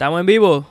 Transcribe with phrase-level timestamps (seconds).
[0.00, 0.66] Estamos en vivo.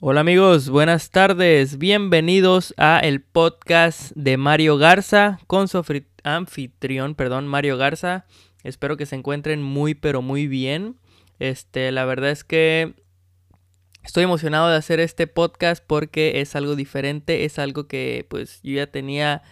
[0.00, 1.78] Hola amigos, buenas tardes.
[1.78, 5.80] Bienvenidos a el podcast de Mario Garza con su
[6.24, 8.26] anfitrión, perdón, Mario Garza.
[8.64, 10.96] Espero que se encuentren muy pero muy bien.
[11.38, 12.94] Este, la verdad es que
[14.02, 18.72] estoy emocionado de hacer este podcast porque es algo diferente, es algo que pues yo
[18.72, 19.44] ya tenía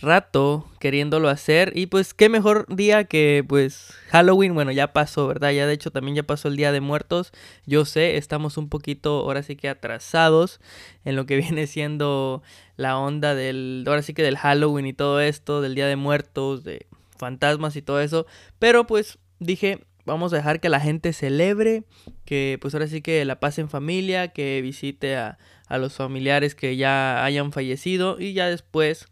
[0.00, 1.72] rato queriéndolo hacer.
[1.74, 5.50] Y pues qué mejor día que pues Halloween, bueno ya pasó, ¿verdad?
[5.52, 7.32] Ya de hecho también ya pasó el Día de Muertos,
[7.66, 10.60] yo sé, estamos un poquito ahora sí que atrasados
[11.04, 12.42] en lo que viene siendo
[12.76, 16.64] la onda del, ahora sí que del Halloween y todo esto, del Día de Muertos,
[16.64, 16.86] de
[17.16, 18.26] fantasmas y todo eso,
[18.58, 21.84] pero pues dije, vamos a dejar que la gente celebre,
[22.24, 26.54] que pues ahora sí que la pase en familia, que visite a, a los familiares
[26.54, 29.11] que ya hayan fallecido y ya después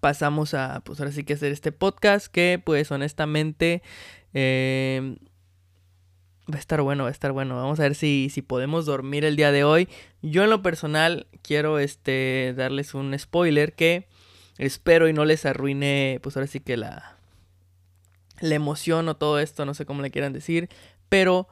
[0.00, 3.82] pasamos a, pues ahora sí que hacer este podcast que pues honestamente
[4.32, 5.16] em,
[6.50, 7.56] va a estar bueno, va a estar bueno.
[7.56, 9.88] Vamos a ver si, si podemos dormir el día de hoy.
[10.22, 14.08] Yo en lo personal quiero este, darles un spoiler que
[14.58, 17.16] espero y no les arruine pues ahora sí que la,
[18.40, 20.68] la emoción o todo esto, no sé cómo le quieran decir,
[21.08, 21.48] pero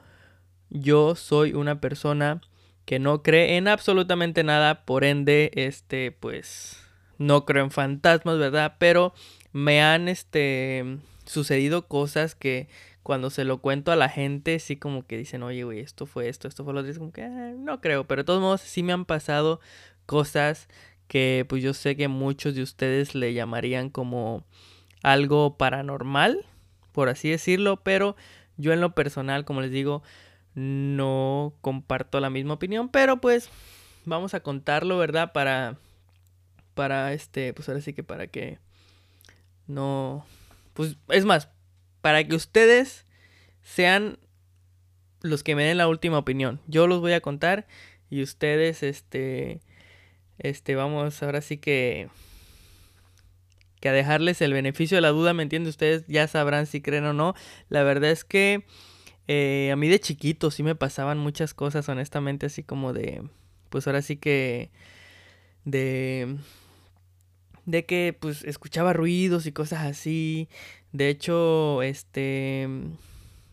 [0.69, 2.41] yo soy una persona
[2.85, 6.88] que no cree en absolutamente nada, por ende, este, pues,
[7.19, 8.77] no creo en fantasmas, ¿verdad?
[8.79, 9.13] Pero
[9.53, 12.67] me han este sucedido cosas que
[13.03, 16.29] cuando se lo cuento a la gente, sí como que dicen, oye, güey, esto fue
[16.29, 16.91] esto, esto fue lo otro.
[16.91, 19.59] Es como que ah, no creo, pero de todos modos sí me han pasado
[20.05, 20.67] cosas
[21.07, 24.45] que pues yo sé que muchos de ustedes le llamarían como
[25.03, 26.45] algo paranormal,
[26.91, 28.15] por así decirlo, pero
[28.57, 30.03] yo en lo personal, como les digo,
[30.55, 33.49] no comparto la misma opinión, pero pues
[34.05, 35.31] vamos a contarlo, ¿verdad?
[35.33, 35.77] Para
[36.79, 38.57] para este, pues ahora sí que para que
[39.67, 40.25] no,
[40.73, 41.49] pues es más,
[41.99, 43.03] para que ustedes
[43.61, 44.17] sean
[45.19, 46.61] los que me den la última opinión.
[46.67, 47.67] Yo los voy a contar
[48.09, 49.59] y ustedes, este,
[50.37, 52.07] este, vamos, ahora sí que,
[53.81, 55.69] que a dejarles el beneficio de la duda, ¿me entiende?
[55.69, 57.35] Ustedes ya sabrán si creen o no.
[57.67, 58.63] La verdad es que
[59.27, 63.21] eh, a mí de chiquito sí me pasaban muchas cosas, honestamente, así como de,
[63.69, 64.71] pues ahora sí que,
[65.65, 66.37] de
[67.69, 70.49] de que pues escuchaba ruidos y cosas así.
[70.91, 72.67] De hecho, este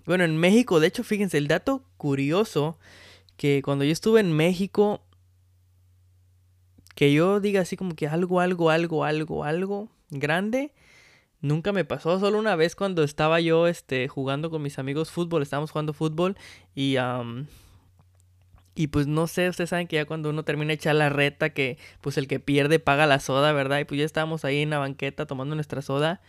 [0.07, 2.79] bueno, en México, de hecho, fíjense, el dato curioso
[3.37, 5.03] que cuando yo estuve en México
[6.95, 10.73] que yo diga así como que algo, algo, algo, algo, algo grande,
[11.41, 12.19] nunca me pasó.
[12.19, 16.39] Solo una vez cuando estaba yo este, jugando con mis amigos fútbol, estábamos jugando fútbol
[16.75, 16.97] y
[18.77, 21.51] y pues no sé, ustedes saben que ya cuando uno termina de echar la reta,
[21.51, 23.81] que pues el que pierde paga la soda, ¿verdad?
[23.81, 26.21] Y pues ya estábamos ahí en la banqueta tomando nuestra soda.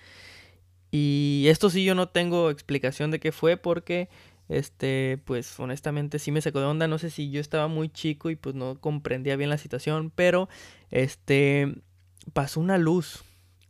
[0.91, 4.09] Y esto sí yo no tengo explicación de qué fue porque,
[4.49, 6.87] este, pues honestamente sí me sacó de onda.
[6.87, 10.47] No sé si yo estaba muy chico y pues no comprendía bien la situación, pero,
[10.89, 11.75] este,
[12.33, 13.23] pasó una luz.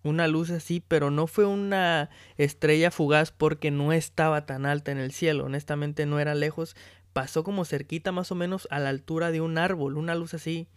[0.04, 5.00] Una luz así, pero no fue una estrella fugaz porque no estaba tan alta en
[5.00, 5.46] el cielo.
[5.46, 6.78] Honestamente no era lejos,
[7.18, 10.68] pasó como cerquita más o menos a la altura de un árbol, una luz así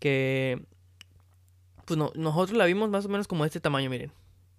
[0.00, 0.66] que
[1.84, 4.10] pues no, nosotros la vimos más o menos como de este tamaño, miren.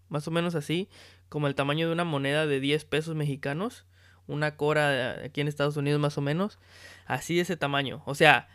[0.07, 0.87] Más o menos así,
[1.27, 3.85] como el tamaño de una moneda de 10 pesos mexicanos,
[4.27, 6.57] una cora aquí en Estados Unidos más o menos,
[7.05, 8.01] así de ese tamaño.
[8.05, 8.47] O sea,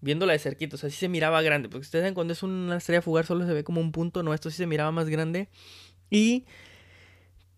[0.00, 2.78] viéndola de cerquita, o sea, sí se miraba grande, porque ustedes ven cuando es una
[2.78, 5.50] estrella fugar solo se ve como un punto, no, esto sí se miraba más grande.
[6.08, 6.46] Y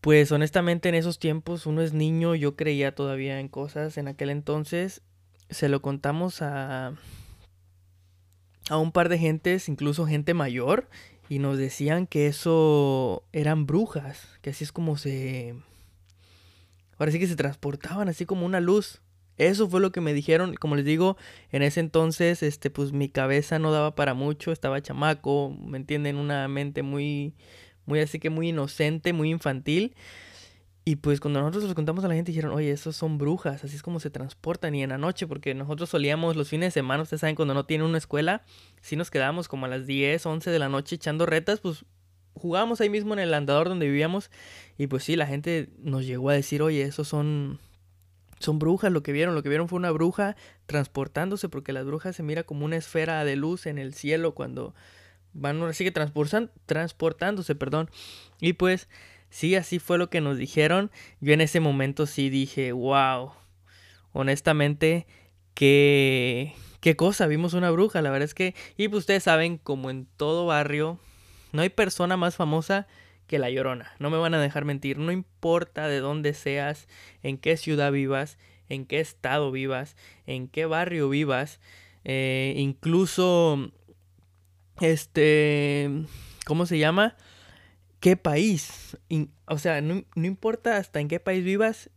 [0.04, 4.28] pues honestamente en esos tiempos uno es niño, yo creía todavía en cosas en aquel
[4.28, 5.00] entonces.
[5.48, 6.92] Se lo contamos a,
[8.68, 10.90] a un par de gentes, incluso gente mayor,
[11.30, 15.54] y nos decían que eso eran brujas, que así es como se...
[16.98, 19.00] Ahora sí que se transportaban así como una luz.
[19.38, 21.16] Eso fue lo que me dijeron, como les digo,
[21.50, 26.16] en ese entonces, este, pues mi cabeza no daba para mucho, estaba chamaco, me entienden,
[26.16, 27.34] una mente muy,
[27.86, 29.94] muy así que muy inocente, muy infantil.
[30.86, 33.74] Y pues cuando nosotros los contamos a la gente dijeron, oye, esos son brujas, así
[33.74, 37.02] es como se transportan y en la noche, porque nosotros solíamos los fines de semana,
[37.02, 38.42] ustedes saben, cuando no tienen una escuela,
[38.82, 41.86] si nos quedábamos como a las 10, 11 de la noche echando retas, pues
[42.34, 44.30] jugábamos ahí mismo en el andador donde vivíamos
[44.76, 47.60] y pues sí, la gente nos llegó a decir, oye, esos son,
[48.38, 52.14] son brujas, lo que vieron, lo que vieron fue una bruja transportándose, porque las brujas
[52.14, 54.74] se mira como una esfera de luz en el cielo cuando
[55.34, 57.90] van ahora sigue transportándose, perdón.
[58.40, 58.88] Y pues
[59.30, 60.90] sí, así fue lo que nos dijeron.
[61.20, 63.32] Yo en ese momento sí dije, wow,
[64.12, 65.06] honestamente,
[65.54, 69.90] qué, qué cosa, vimos una bruja, la verdad es que, y pues ustedes saben, como
[69.90, 70.98] en todo barrio,
[71.52, 72.86] no hay persona más famosa
[73.26, 76.88] que la llorona, no me van a dejar mentir, no importa de dónde seas,
[77.22, 78.38] en qué ciudad vivas,
[78.68, 79.96] en qué estado vivas,
[80.26, 81.60] en qué barrio vivas,
[82.04, 83.72] eh, incluso,
[84.80, 85.90] este,
[86.46, 87.16] ¿cómo se llama?
[88.00, 88.96] ¿Qué país?
[89.46, 91.90] o sea, no, importa hasta en qué país vivas,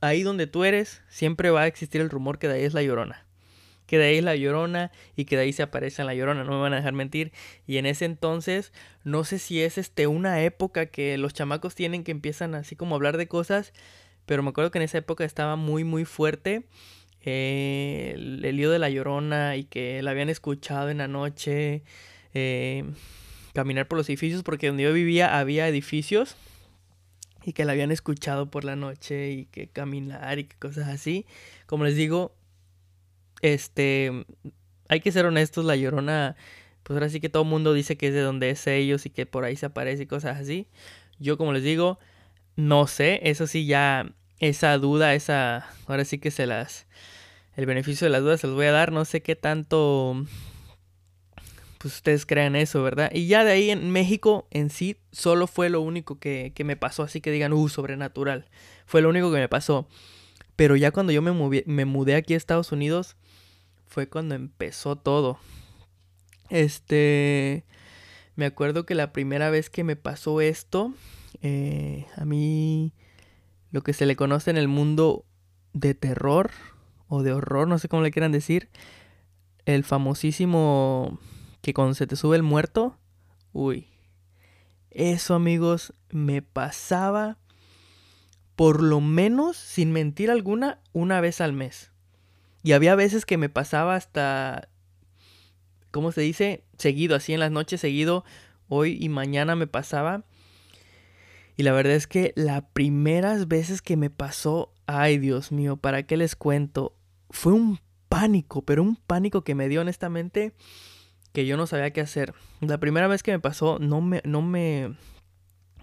[0.00, 2.82] ahí donde tú eres, siempre va a existir el rumor que de ahí es la
[2.82, 3.26] llorona
[3.86, 6.44] que de ahí es la llorona y que de ahí se aparece en la llorona,
[6.44, 7.32] no me van a dejar mentir.
[7.66, 8.72] Y en ese entonces,
[9.04, 12.94] no sé si es este una época que los chamacos tienen que empiezan así como
[12.94, 13.72] a hablar de cosas,
[14.26, 16.66] pero me acuerdo que en esa época estaba muy muy fuerte
[17.26, 21.82] eh, el, lío de la llorona y que la habían escuchado en la noche.
[22.32, 22.84] Eh,
[23.52, 26.36] caminar por los edificios porque donde yo vivía había edificios
[27.42, 31.24] y que la habían escuchado por la noche y que caminar y que cosas así.
[31.66, 32.34] Como les digo,
[33.40, 34.26] este,
[34.88, 36.36] hay que ser honestos, la llorona,
[36.82, 39.10] pues ahora sí que todo el mundo dice que es de donde es ellos y
[39.10, 40.66] que por ahí se aparece y cosas así.
[41.18, 41.98] Yo como les digo,
[42.56, 46.86] no sé, eso sí ya, esa duda, esa, ahora sí que se las,
[47.56, 50.24] el beneficio de las dudas se los voy a dar, no sé qué tanto,
[51.78, 53.10] pues ustedes crean eso, ¿verdad?
[53.12, 56.76] Y ya de ahí en México en sí, solo fue lo único que, que me
[56.76, 58.46] pasó, así que digan, uh, sobrenatural,
[58.84, 59.88] fue lo único que me pasó.
[60.54, 63.16] Pero ya cuando yo me, me mudé aquí a Estados Unidos,
[63.86, 65.38] fue cuando empezó todo.
[66.50, 67.64] Este,
[68.36, 70.94] me acuerdo que la primera vez que me pasó esto,
[71.42, 72.92] eh, a mí
[73.70, 75.24] lo que se le conoce en el mundo
[75.72, 76.50] de terror
[77.08, 78.68] o de horror, no sé cómo le quieran decir,
[79.64, 81.18] el famosísimo
[81.60, 82.98] que cuando se te sube el muerto,
[83.52, 83.88] uy,
[84.90, 87.38] eso amigos me pasaba
[88.56, 91.92] por lo menos, sin mentir alguna, una vez al mes.
[92.62, 94.70] Y había veces que me pasaba hasta,
[95.90, 96.64] ¿cómo se dice?
[96.78, 98.24] Seguido, así en las noches seguido,
[98.68, 100.24] hoy y mañana me pasaba.
[101.56, 106.04] Y la verdad es que las primeras veces que me pasó, ay Dios mío, ¿para
[106.04, 106.95] qué les cuento?
[107.36, 107.78] Fue un
[108.08, 110.54] pánico, pero un pánico que me dio honestamente
[111.32, 112.32] que yo no sabía qué hacer.
[112.60, 114.96] La primera vez que me pasó, no me, no me,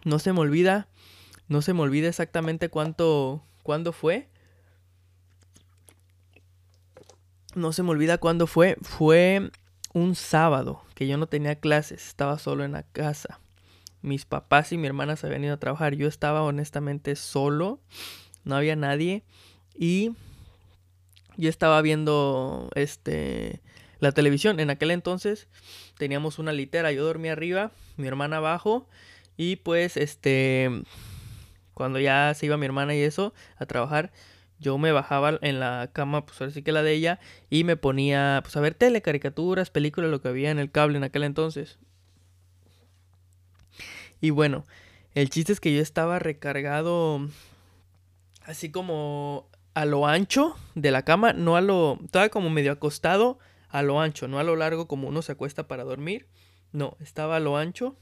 [0.03, 0.88] no se me olvida,
[1.47, 4.29] no se me olvida exactamente cuánto, cuándo fue.
[7.56, 8.77] no se me olvida cuándo fue.
[8.81, 9.51] Fue
[9.94, 13.39] un sábado que yo no tenía clases, estaba solo en la casa.
[14.01, 15.94] Mis papás y mi hermana se habían ido a trabajar.
[15.94, 17.79] Yo estaba honestamente solo,
[18.44, 19.23] no había nadie
[19.75, 20.15] y
[21.38, 23.62] yo estaba viendo este
[24.00, 24.59] la televisión.
[24.59, 25.47] En aquel entonces
[25.97, 28.88] teníamos una litera, yo dormía arriba, mi hermana abajo
[29.38, 30.69] y pues este
[31.74, 34.12] cuando ya se iba mi hermana y eso a trabajar,
[34.59, 37.19] yo me bajaba en la cama, pues ahora sí que la de ella,
[37.50, 40.97] y me ponía pues a ver tele, caricaturas, películas, lo que había en el cable
[40.97, 41.80] en aquel entonces.
[44.21, 44.65] Y bueno,
[45.15, 47.27] el chiste es que yo estaba recargado
[48.45, 53.39] así como a lo ancho de la cama, no a lo, estaba como medio acostado
[53.69, 56.27] a lo ancho, no a lo largo como uno se acuesta para dormir.
[56.71, 57.95] No, estaba a lo ancho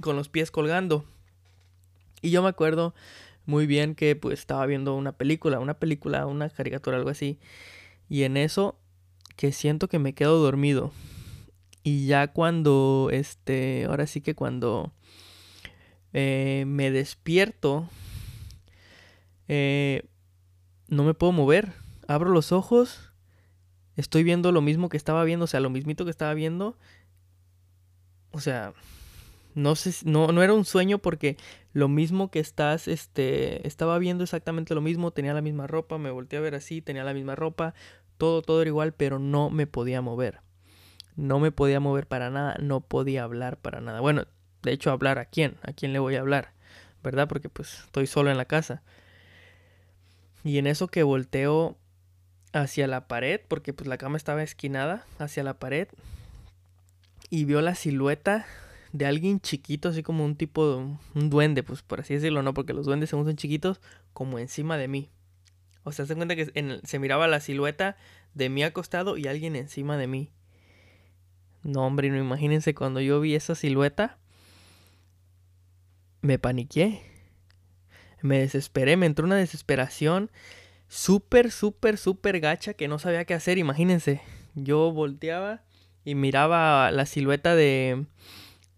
[0.00, 1.04] con los pies colgando.
[2.22, 2.94] Y yo me acuerdo
[3.46, 7.38] muy bien que pues estaba viendo una película, una película, una caricatura, algo así.
[8.08, 8.78] Y en eso
[9.36, 10.92] que siento que me quedo dormido.
[11.82, 14.92] Y ya cuando, este, ahora sí que cuando
[16.12, 17.88] eh, me despierto,
[19.48, 20.02] eh,
[20.88, 21.72] no me puedo mover.
[22.08, 23.12] Abro los ojos,
[23.96, 26.78] estoy viendo lo mismo que estaba viendo, o sea, lo mismito que estaba viendo.
[28.30, 28.74] O sea,
[29.54, 31.36] no sé, no, no era un sueño porque
[31.72, 36.10] lo mismo que estás, este, estaba viendo exactamente lo mismo, tenía la misma ropa, me
[36.10, 37.74] volteé a ver así, tenía la misma ropa,
[38.18, 40.40] todo, todo era igual, pero no me podía mover.
[41.16, 44.00] No me podía mover para nada, no podía hablar para nada.
[44.00, 44.26] Bueno,
[44.62, 46.52] de hecho, hablar a quién, a quién le voy a hablar,
[47.02, 47.26] ¿verdad?
[47.26, 48.82] Porque pues estoy solo en la casa.
[50.46, 51.76] Y en eso que volteo
[52.52, 55.88] hacia la pared, porque pues la cama estaba esquinada hacia la pared,
[57.30, 58.46] y vio la silueta
[58.92, 60.76] de alguien chiquito, así como un tipo, de,
[61.16, 62.54] un duende, pues por así decirlo, ¿no?
[62.54, 63.80] Porque los duendes según son chiquitos,
[64.12, 65.10] como encima de mí.
[65.82, 67.96] O sea, se cuenta que se miraba la silueta
[68.34, 70.30] de mí acostado y alguien encima de mí.
[71.64, 74.18] No, hombre, no imagínense cuando yo vi esa silueta.
[76.20, 77.15] Me paniqué.
[78.22, 80.30] Me desesperé, me entró una desesperación
[80.88, 83.58] súper, súper, súper gacha que no sabía qué hacer.
[83.58, 84.20] Imagínense,
[84.54, 85.62] yo volteaba
[86.04, 88.06] y miraba la silueta de,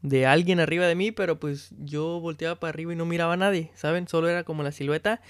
[0.03, 3.39] de alguien arriba de mí, pero pues yo volteaba para arriba y no miraba a
[3.39, 4.09] nadie, ¿saben?
[4.09, 5.21] Solo era como la silueta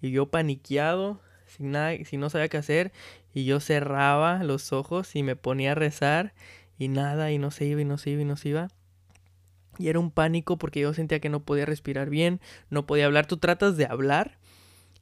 [0.00, 2.92] y yo paniqueado, sin nada, si no sabía qué hacer,
[3.32, 6.34] y yo cerraba los ojos y me ponía a rezar
[6.78, 8.68] y nada, y no se iba y no se iba y no se iba.
[9.78, 12.40] Y era un pánico porque yo sentía que no podía respirar bien,
[12.70, 13.26] no podía hablar.
[13.26, 14.38] Tú tratas de hablar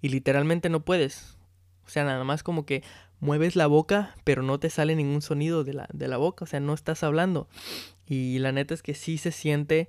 [0.01, 1.37] y literalmente no puedes.
[1.87, 2.83] O sea, nada más como que
[3.21, 6.47] mueves la boca, pero no te sale ningún sonido de la, de la boca, o
[6.47, 7.49] sea, no estás hablando.
[8.07, 9.89] Y la neta es que sí se siente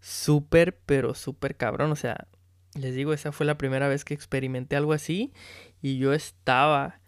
[0.00, 2.28] súper, pero súper cabrón, o sea,
[2.74, 5.32] les digo, esa fue la primera vez que experimenté algo así
[5.80, 7.00] y yo estaba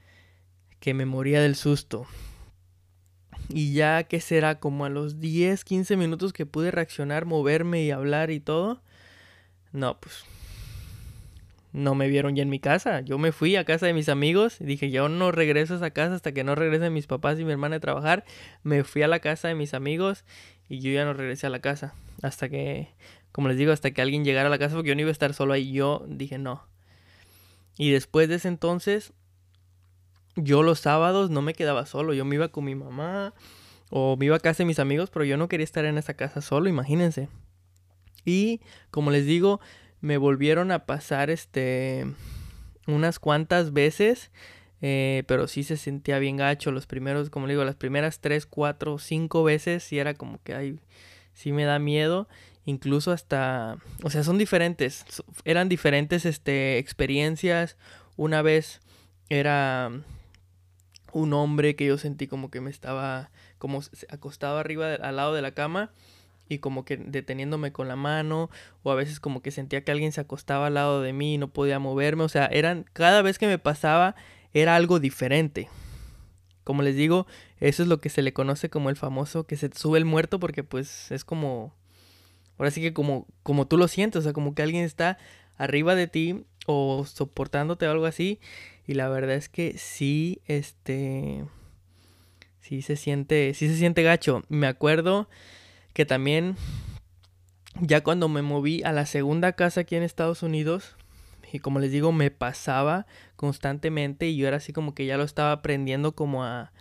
[0.80, 2.06] que me moría del susto.
[3.48, 7.90] Y ya que será como a los 10, 15 minutos que pude reaccionar, moverme y
[7.90, 8.80] hablar y todo.
[9.72, 10.24] No, pues
[11.76, 13.02] no me vieron ya en mi casa.
[13.02, 15.90] Yo me fui a casa de mis amigos y dije, yo no regreso a esa
[15.90, 18.24] casa hasta que no regresen mis papás y mi hermana de trabajar.
[18.62, 20.24] Me fui a la casa de mis amigos
[20.70, 21.94] y yo ya no regresé a la casa.
[22.22, 22.88] Hasta que,
[23.30, 25.12] como les digo, hasta que alguien llegara a la casa porque yo no iba a
[25.12, 25.70] estar solo ahí.
[25.70, 26.66] Yo dije, no.
[27.76, 29.12] Y después de ese entonces,
[30.36, 32.14] yo los sábados no me quedaba solo.
[32.14, 33.34] Yo me iba con mi mamá
[33.90, 36.14] o me iba a casa de mis amigos, pero yo no quería estar en esa
[36.14, 37.28] casa solo, imagínense.
[38.24, 39.60] Y como les digo,
[40.00, 42.06] me volvieron a pasar este
[42.86, 44.30] unas cuantas veces.
[44.82, 46.70] Eh, pero sí se sentía bien gacho.
[46.70, 50.54] Los primeros, como le digo, las primeras tres, cuatro, cinco veces sí era como que
[50.54, 50.80] ay,
[51.32, 52.28] sí me da miedo.
[52.66, 55.04] Incluso hasta, o sea, son diferentes.
[55.44, 57.76] Eran diferentes este, experiencias.
[58.16, 58.80] Una vez
[59.28, 59.90] era
[61.16, 63.80] un hombre que yo sentí como que me estaba como
[64.10, 65.90] acostado arriba al lado de la cama
[66.46, 68.50] y como que deteniéndome con la mano
[68.82, 71.38] o a veces como que sentía que alguien se acostaba al lado de mí y
[71.38, 74.14] no podía moverme, o sea, eran cada vez que me pasaba
[74.52, 75.68] era algo diferente.
[76.64, 77.26] Como les digo,
[77.60, 80.38] eso es lo que se le conoce como el famoso que se sube el muerto
[80.38, 81.74] porque pues es como
[82.58, 85.16] ahora sí que como como tú lo sientes, o sea, como que alguien está
[85.56, 88.38] arriba de ti o soportándote o algo así
[88.86, 91.44] y la verdad es que sí este
[92.60, 94.42] sí se siente sí se siente gacho.
[94.48, 95.28] Me acuerdo
[95.92, 96.56] que también
[97.80, 100.96] ya cuando me moví a la segunda casa aquí en Estados Unidos,
[101.52, 105.24] y como les digo, me pasaba constantemente y yo era así como que ya lo
[105.24, 106.72] estaba aprendiendo como a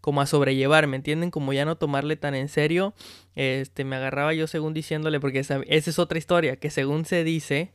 [0.00, 1.30] como a sobrellevar, ¿me entienden?
[1.30, 2.92] Como ya no tomarle tan en serio,
[3.36, 7.22] este me agarraba yo según diciéndole porque esa, esa es otra historia que según se
[7.22, 7.70] dice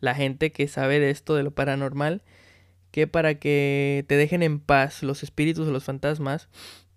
[0.00, 2.22] la gente que sabe de esto de lo paranormal
[2.90, 6.48] que para que te dejen en paz los espíritus o los fantasmas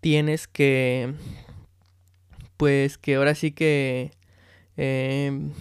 [0.01, 1.13] tienes que
[2.57, 4.11] pues que ahora sí que
[4.77, 5.51] em,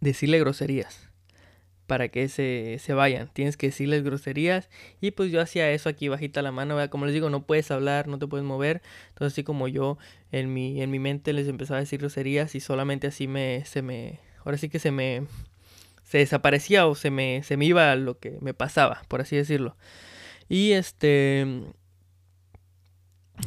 [0.00, 1.08] decirle groserías
[1.88, 3.30] para que se, se, vayan.
[3.32, 4.68] Tienes que decirles groserías.
[5.00, 6.76] Y pues yo hacía eso aquí bajita la mano.
[6.90, 8.82] Como les digo, no puedes hablar, no te puedes mover.
[9.08, 9.96] Entonces así como yo
[10.30, 13.80] en mi, en mi mente les empezaba a decir groserías y solamente así me, se
[13.80, 15.26] me, ahora sí que se me,
[16.08, 19.76] se desaparecía o se me, se me iba lo que me pasaba, por así decirlo.
[20.48, 21.42] Y este,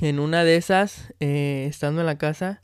[0.01, 2.61] en una de esas, eh, estando en la casa,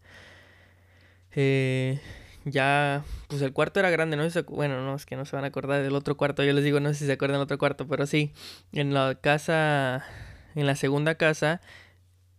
[1.32, 2.00] eh,
[2.46, 5.48] ya, pues el cuarto era grande, no bueno, no, es que no se van a
[5.48, 7.88] acordar del otro cuarto, yo les digo, no sé si se acuerdan del otro cuarto,
[7.88, 8.34] pero sí,
[8.74, 10.06] en la casa,
[10.54, 11.60] en la segunda casa,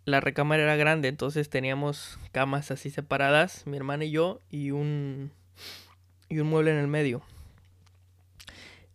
[0.05, 5.33] la recámara era grande, entonces teníamos camas así separadas, mi hermana y yo, y un,
[6.29, 7.25] y un mueble en el medio.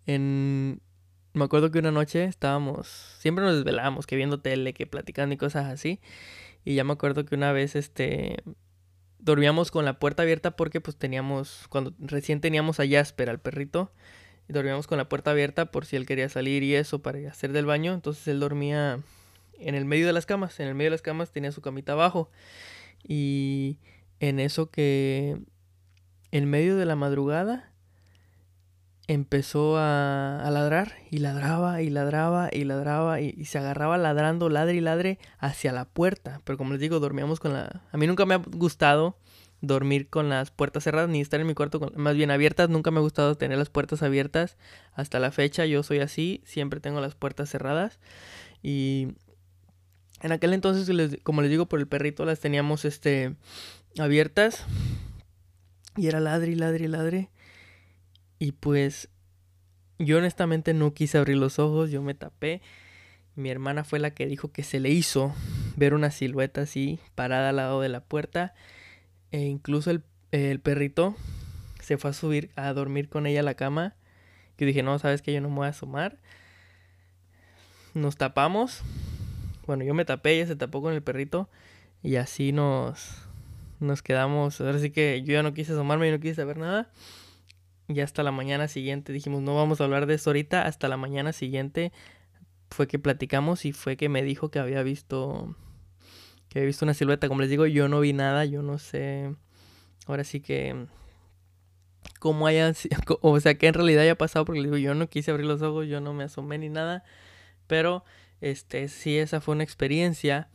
[0.06, 0.82] En,
[1.34, 2.88] me acuerdo que una noche estábamos,
[3.20, 6.00] siempre nos desvelábamos, que viendo tele, que platicando y cosas así.
[6.66, 8.44] Y ya me acuerdo que una vez, este,
[9.20, 13.92] dormíamos con la puerta abierta porque pues teníamos, cuando recién teníamos a Jasper, al perrito,
[14.48, 17.54] y dormíamos con la puerta abierta por si él quería salir y eso para hacer
[17.54, 17.94] del baño.
[17.94, 19.00] Entonces él dormía
[19.58, 21.94] en el medio de las camas, en el medio de las camas tenía su camita
[21.94, 22.30] abajo.
[23.04, 23.78] Y
[24.20, 25.38] en eso que,
[26.32, 27.73] en medio de la madrugada,
[29.08, 34.82] empezó a, ladrar y ladraba y ladraba y ladraba y, se agarraba ladrando, ladre y
[34.82, 36.42] ladre hacia la puerta.
[36.44, 37.84] Pero como les digo, dormíamos con la...
[37.92, 39.18] A mí nunca me ha gustado
[39.62, 42.70] dormir con las puertas cerradas ni estar en mi cuarto más bien abiertas.
[42.70, 44.58] Nunca me ha gustado tener las puertas abiertas.
[44.94, 48.00] Hasta la fecha yo soy así, siempre tengo las puertas cerradas.
[48.62, 49.10] Y
[50.22, 53.36] en aquel entonces, como les digo, por el perrito las teníamos este
[53.98, 54.66] abiertas.
[55.96, 57.30] Y era ladre y ladre y ladre.
[58.44, 59.08] Y pues
[60.00, 62.62] yo honestamente no quise abrir los ojos, yo me tapé.
[63.38, 65.34] Mi hermana fue la que dijo que se le hizo
[65.78, 68.54] ver una silueta así parada al lado de la puerta.
[69.32, 71.16] E incluso el, el perrito
[71.80, 73.96] se fue a subir a dormir con ella a la cama.
[74.58, 76.18] Yo dije, no, sabes que yo no me voy a asomar.
[77.94, 78.82] Nos tapamos.
[79.68, 81.48] Bueno, yo me tapé, ella se tapó con el perrito.
[82.02, 83.10] Y así nos,
[83.80, 84.60] nos quedamos.
[84.60, 86.90] Ahora sí que yo ya no quise asomarme, y no quise saber nada.
[87.88, 90.66] Y hasta la mañana siguiente dijimos, no vamos a hablar de eso ahorita.
[90.66, 91.92] Hasta la mañana siguiente
[92.70, 95.56] fue que platicamos y fue que me dijo que había visto
[96.50, 97.28] que había visto una silueta.
[97.28, 99.36] Como les digo, yo no vi nada, yo no sé.
[100.06, 100.88] Ahora sí que
[102.24, 102.72] cómo haya,
[103.22, 105.88] o sea, que en realidad haya pasado, porque digo, yo no quise abrir los ojos,
[105.88, 107.04] yo no me asomé ni nada,
[107.68, 108.06] pero
[108.40, 110.50] este, sí, esa fue una experiencia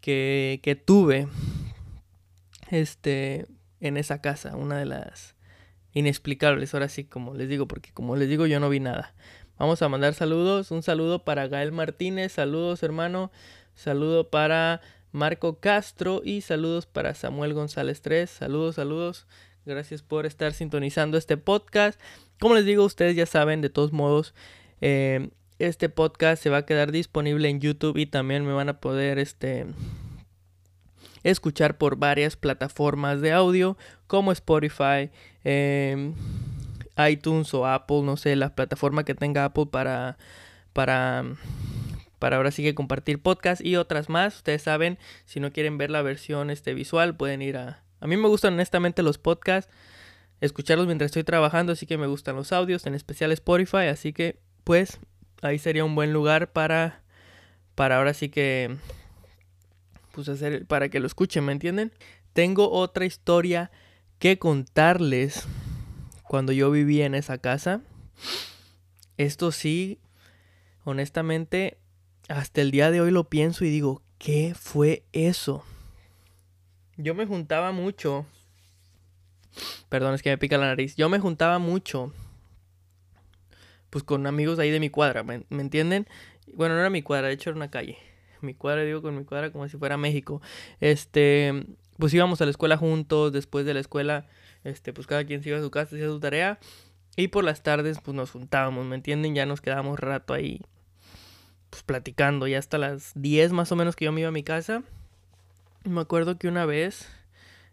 [0.00, 1.28] que, que tuve,
[2.70, 3.46] este,
[3.78, 5.35] en esa casa, una de las
[5.96, 9.14] inexplicables, ahora sí, como les digo, porque como les digo, yo no vi nada.
[9.58, 13.32] Vamos a mandar saludos, un saludo para Gael Martínez, saludos hermano,
[13.74, 18.28] saludo para Marco Castro y saludos para Samuel González 3.
[18.28, 19.26] Saludos, saludos.
[19.64, 21.98] Gracias por estar sintonizando este podcast.
[22.38, 24.34] Como les digo, ustedes ya saben, de todos modos,
[24.82, 28.80] eh, este podcast se va a quedar disponible en YouTube y también me van a
[28.80, 29.64] poder este,
[31.22, 35.10] escuchar por varias plataformas de audio como Spotify,
[35.46, 36.14] em,
[37.08, 40.18] iTunes o Apple, no sé, la plataforma que tenga Apple para,
[40.72, 41.24] para
[42.18, 44.36] para ahora sí que compartir podcast y otras más.
[44.36, 47.82] Ustedes saben, si no quieren ver la versión este, visual, pueden ir a...
[48.00, 49.72] A mí me gustan honestamente los podcasts,
[50.40, 54.38] escucharlos mientras estoy trabajando, así que me gustan los audios, en especial Spotify, así que
[54.64, 54.98] pues
[55.42, 57.02] ahí sería un buen lugar para,
[57.74, 58.76] para ahora sí que,
[60.12, 61.92] pues hacer, para que lo escuchen, ¿me entienden?
[62.32, 63.70] Tengo otra historia
[64.18, 65.46] que contarles
[66.22, 67.82] cuando yo vivía en esa casa.
[69.16, 69.98] Esto sí,
[70.84, 71.78] honestamente,
[72.28, 75.64] hasta el día de hoy lo pienso y digo, ¿qué fue eso?
[76.96, 78.26] Yo me juntaba mucho.
[79.88, 80.96] Perdón, es que me pica la nariz.
[80.96, 82.12] Yo me juntaba mucho.
[83.90, 86.06] Pues con amigos ahí de mi cuadra, ¿me, entienden?
[86.54, 87.98] Bueno, no era mi cuadra, de hecho era una calle.
[88.40, 90.42] Mi cuadra, digo con mi cuadra como si fuera México.
[90.80, 91.64] Este,
[91.98, 93.32] pues íbamos a la escuela juntos.
[93.32, 94.26] Después de la escuela,
[94.64, 96.58] este, pues cada quien se iba a su casa, hacía su tarea.
[97.16, 99.34] Y por las tardes, pues nos juntábamos, ¿me entienden?
[99.34, 100.60] Ya nos quedábamos rato ahí
[101.70, 104.42] pues, platicando, ya hasta las 10 más o menos que yo me iba a mi
[104.42, 104.82] casa.
[105.84, 107.08] Me acuerdo que una vez,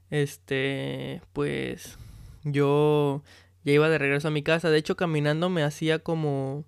[0.09, 1.97] este, pues
[2.43, 3.23] yo
[3.63, 4.69] ya iba de regreso a mi casa.
[4.69, 6.65] De hecho, caminando me hacía como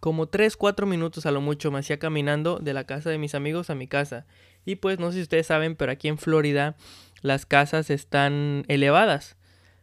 [0.00, 3.34] como 3, 4 minutos a lo mucho me hacía caminando de la casa de mis
[3.34, 4.26] amigos a mi casa.
[4.66, 6.76] Y pues no sé si ustedes saben, pero aquí en Florida
[7.22, 9.36] las casas están elevadas.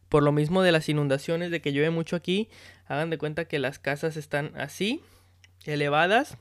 [0.09, 2.49] Por lo mismo de las inundaciones, de que llueve mucho aquí,
[2.85, 5.01] hagan de cuenta que las casas están así
[5.65, 6.37] elevadas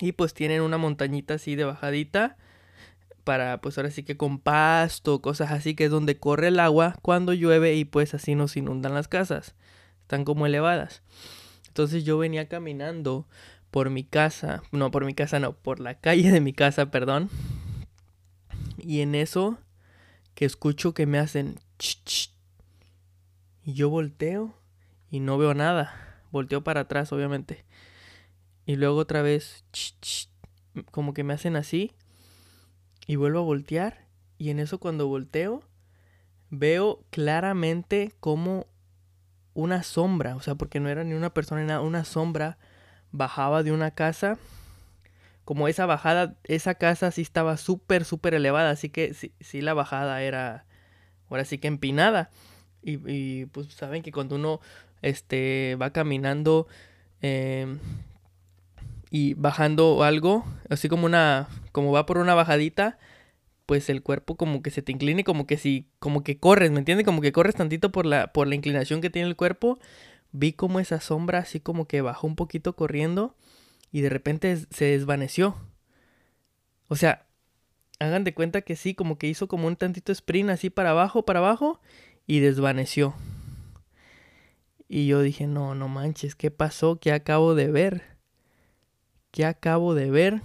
[0.00, 2.36] y pues tienen una montañita así de bajadita
[3.24, 6.96] para pues ahora sí que con pasto, cosas así que es donde corre el agua
[7.02, 9.54] cuando llueve y pues así nos inundan las casas.
[10.00, 11.02] Están como elevadas.
[11.66, 13.28] Entonces yo venía caminando
[13.70, 17.28] por mi casa, no por mi casa, no, por la calle de mi casa, perdón.
[18.78, 19.58] Y en eso
[20.34, 22.30] que escucho que me hacen ch,
[23.64, 24.54] y yo volteo
[25.10, 26.22] y no veo nada.
[26.30, 27.64] Volteo para atrás, obviamente.
[28.64, 29.64] Y luego otra vez,
[30.90, 31.92] como que me hacen así.
[33.06, 34.06] Y vuelvo a voltear.
[34.38, 35.62] Y en eso cuando volteo,
[36.50, 38.66] veo claramente como
[39.54, 40.36] una sombra.
[40.36, 41.80] O sea, porque no era ni una persona ni nada.
[41.80, 42.58] Una sombra
[43.12, 44.38] bajaba de una casa.
[45.48, 48.68] Como esa bajada, esa casa sí estaba súper, súper elevada.
[48.68, 50.66] Así que sí, la bajada era,
[51.30, 52.28] ahora sí que empinada.
[52.82, 54.60] Y, y, pues saben que cuando uno
[55.00, 56.66] este, va caminando
[57.22, 57.78] eh,
[59.10, 62.98] y bajando algo, así como una, como va por una bajadita,
[63.64, 66.80] pues el cuerpo como que se te incline, como que si, como que corres, ¿me
[66.80, 67.06] entiendes?
[67.06, 69.78] Como que corres tantito por la, por la inclinación que tiene el cuerpo.
[70.30, 73.34] Vi como esa sombra así como que bajó un poquito corriendo
[73.92, 75.56] y de repente se desvaneció.
[76.88, 77.26] O sea,
[78.00, 81.24] hagan de cuenta que sí, como que hizo como un tantito sprint así para abajo,
[81.24, 81.80] para abajo
[82.26, 83.14] y desvaneció.
[84.88, 86.98] Y yo dije, no, no manches, ¿qué pasó?
[86.98, 88.18] ¿Qué acabo de ver?
[89.30, 90.42] que acabo de ver.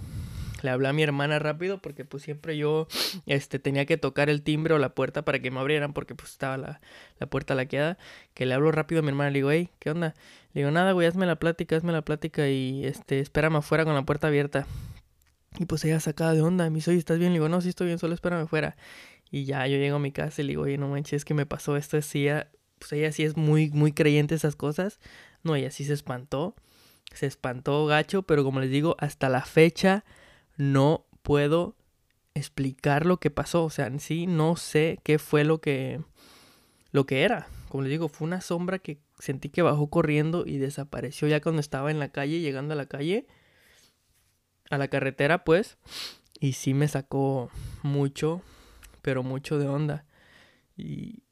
[0.64, 2.88] Le hablé a mi hermana rápido porque pues siempre yo
[3.26, 6.30] este, tenía que tocar el timbre o la puerta para que me abrieran porque pues
[6.32, 6.80] estaba la,
[7.18, 7.98] la puerta laqueada.
[8.32, 10.14] Que le hablo rápido a mi hermana, le digo, hey, ¿qué onda?
[10.54, 13.94] Le digo, nada, güey, hazme la plática, hazme la plática y este, espérame afuera con
[13.94, 14.66] la puerta abierta.
[15.58, 17.32] Y pues ella sacada de onda, me dice, oye, ¿estás bien?
[17.32, 18.76] Le digo, no, sí estoy bien, solo espérame afuera.
[19.30, 21.34] Y ya yo llego a mi casa y le digo, oye, no manches, es que
[21.34, 22.26] me pasó esto, así,
[22.78, 24.98] pues ella sí es muy, muy creyente esas cosas.
[25.42, 26.56] No, ella sí se espantó
[27.14, 30.04] se espantó gacho, pero como les digo, hasta la fecha
[30.56, 31.76] no puedo
[32.34, 33.64] explicar lo que pasó.
[33.64, 36.00] O sea, en sí no sé qué fue lo que,
[36.92, 37.48] lo que era.
[37.68, 41.60] Como les digo, fue una sombra que sentí que bajó corriendo y desapareció ya cuando
[41.60, 43.26] estaba en la calle, llegando a la calle,
[44.70, 45.78] a la carretera, pues.
[46.40, 47.50] Y sí me sacó
[47.82, 48.42] mucho,
[49.02, 50.04] pero mucho de onda.
[50.76, 51.22] Y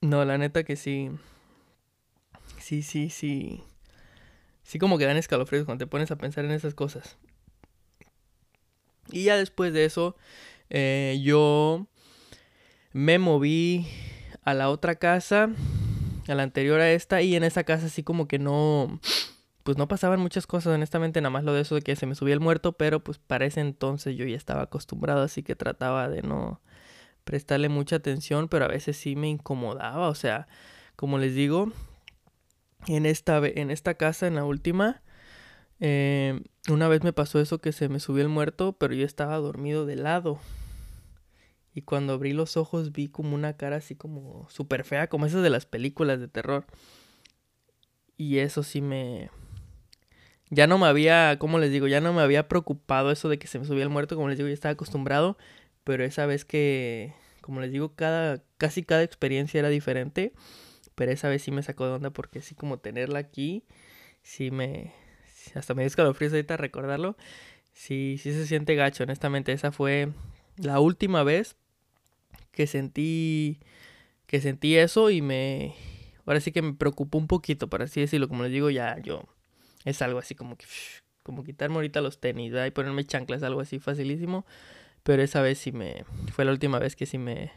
[0.00, 1.10] no, la neta que sí.
[2.58, 3.62] Sí, sí, sí
[4.68, 7.16] sí como que dan escalofríos cuando te pones a pensar en esas cosas.
[9.10, 10.16] Y ya después de eso,
[10.70, 11.86] eh, yo
[12.92, 13.86] me moví
[14.42, 15.50] a la otra casa,
[16.26, 19.00] a la anterior a esta, y en esa casa así como que no,
[19.62, 22.14] pues no pasaban muchas cosas, honestamente, nada más lo de eso de que se me
[22.14, 26.08] subía el muerto, pero pues para ese entonces yo ya estaba acostumbrado, así que trataba
[26.08, 26.60] de no
[27.24, 30.48] prestarle mucha atención, pero a veces sí me incomodaba, o sea,
[30.96, 31.70] como les digo,
[32.86, 35.02] en esta, en esta casa, en la última,
[35.80, 39.36] eh, una vez me pasó eso que se me subió el muerto, pero yo estaba
[39.36, 40.38] dormido de lado.
[41.74, 45.42] Y cuando abrí los ojos vi como una cara así como súper fea, como esas
[45.42, 46.66] de las películas de terror.
[48.16, 49.30] Y eso sí me...
[50.50, 51.86] Ya no me había, ¿cómo les digo?
[51.86, 54.38] Ya no me había preocupado eso de que se me subía el muerto, como les
[54.38, 55.38] digo, ya estaba acostumbrado.
[55.84, 57.12] Pero esa vez que,
[57.42, 60.32] como les digo, cada, casi cada experiencia era diferente.
[60.96, 63.64] Pero esa vez sí me sacó de onda porque así como tenerla aquí,
[64.22, 64.92] sí me...
[65.54, 67.16] Hasta me dio escalofríos ahorita recordarlo.
[67.72, 69.52] Sí, sí se siente gacho, honestamente.
[69.52, 70.08] Esa fue
[70.56, 71.56] la última vez
[72.52, 73.60] que sentí
[74.26, 75.74] que sentí eso y me
[76.26, 79.22] ahora sí que me preocupó un poquito, para así decirlo, como les digo, ya yo
[79.84, 80.66] es algo así como que
[81.22, 84.46] como quitarme ahorita los tenis y ponerme chanclas, algo así facilísimo,
[85.02, 87.52] pero esa vez sí me fue la última vez que sí me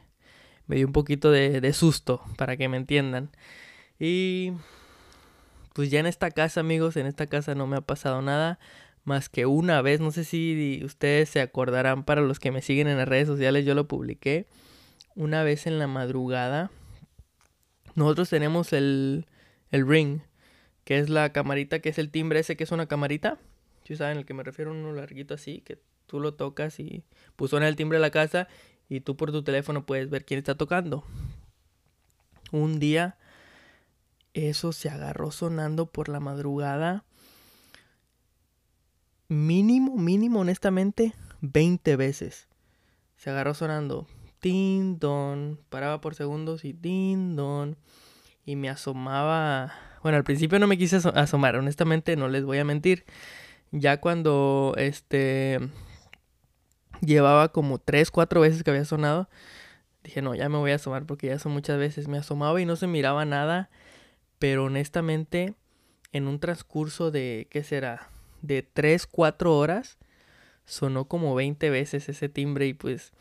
[0.67, 3.31] me dio un poquito de susto, para que me entiendan.
[3.99, 4.53] Y
[5.73, 8.59] pues ya en esta casa, amigos, en esta casa no me ha pasado nada
[9.03, 12.87] más que una vez, no sé si ustedes se acordarán para los que me siguen
[12.87, 14.47] en las redes sociales, yo lo publiqué
[15.15, 16.71] una vez en la madrugada.
[17.95, 19.25] Nosotros tenemos el,
[19.71, 20.21] el ring,
[20.83, 23.39] que es la camarita, que es el timbre ese que es una camarita.
[23.85, 27.03] Si saben el que me refiero, uno larguito así, que tú lo tocas y
[27.35, 28.47] pues suena el timbre de la casa
[28.87, 31.03] y tú por tu teléfono puedes ver quién está tocando.
[32.51, 33.17] Un día
[34.33, 37.05] eso se agarró sonando por la madrugada
[39.31, 42.49] mínimo, mínimo, honestamente, 20 veces.
[43.15, 44.05] Se agarró sonando.
[44.39, 45.59] Tin, don.
[45.69, 47.77] Paraba por segundos y tin, don.
[48.45, 49.73] Y me asomaba.
[50.03, 53.05] Bueno, al principio no me quise asomar, honestamente, no les voy a mentir.
[53.71, 55.59] Ya cuando este.
[56.99, 59.29] Llevaba como 3, 4 veces que había sonado.
[60.03, 62.09] Dije, no, ya me voy a asomar porque ya son muchas veces.
[62.09, 63.69] Me asomaba y no se miraba nada.
[64.41, 65.53] Pero honestamente,
[66.13, 68.09] en un transcurso de, ¿qué será?
[68.41, 69.99] de 3, 4 horas,
[70.65, 73.13] sonó como 20 veces ese timbre y pues,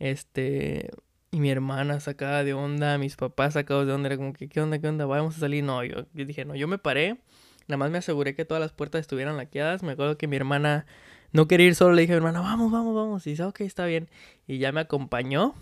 [0.00, 0.90] este,
[1.30, 4.60] y mi hermana sacada de onda, mis papás sacados de onda, era como que, ¿qué
[4.60, 5.06] onda, qué onda?
[5.06, 5.62] Vamos a salir.
[5.62, 7.20] No, yo, dije, no, yo me paré,
[7.68, 10.84] nada más me aseguré que todas las puertas estuvieran laqueadas, me acuerdo que mi hermana
[11.30, 13.60] no quería ir solo, le dije a mi hermana, vamos, vamos, vamos, y dice, ok,
[13.60, 14.08] está bien,
[14.48, 15.54] y ya me acompañó.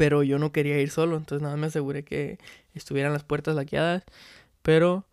[0.00, 2.38] Pero yo no quería ir solo, entonces nada me aseguré que
[2.72, 4.02] estuvieran las puertas laqueadas.
[4.62, 5.04] Pero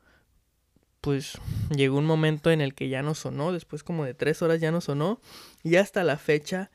[1.02, 1.38] pues
[1.76, 4.72] llegó un momento en el que ya no sonó, después como de tres horas ya
[4.72, 5.20] no sonó,
[5.62, 6.72] y hasta la fecha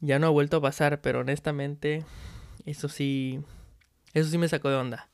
[0.00, 2.06] ya no ha vuelto a pasar, pero honestamente
[2.64, 3.40] eso sí,
[4.14, 5.10] eso sí me sacó de onda.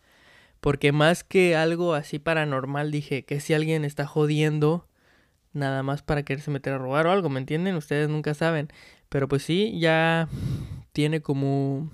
[0.61, 4.87] Porque más que algo así paranormal dije que si alguien está jodiendo
[5.53, 7.75] nada más para quererse meter a robar o algo, ¿me entienden?
[7.75, 8.69] Ustedes nunca saben.
[9.09, 10.29] Pero pues sí, ya
[10.93, 11.91] tiene como...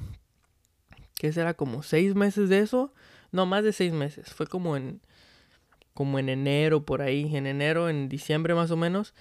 [1.19, 1.55] ¿Qué será?
[1.55, 2.93] Como seis meses de eso.
[3.33, 4.33] No, más de seis meses.
[4.33, 5.01] Fue como en
[5.97, 9.15] como en enero por ahí, en enero, en diciembre más o menos,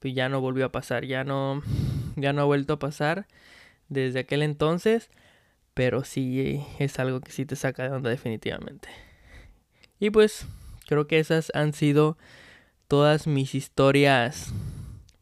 [0.00, 1.62] pues ya no volvió a pasar, ya no,
[2.16, 3.28] ya no ha vuelto a pasar
[3.88, 5.08] desde aquel entonces,
[5.72, 8.88] pero sí es algo que sí te saca de onda definitivamente.
[10.00, 10.46] Y pues
[10.88, 12.18] creo que esas han sido
[12.88, 14.52] todas mis historias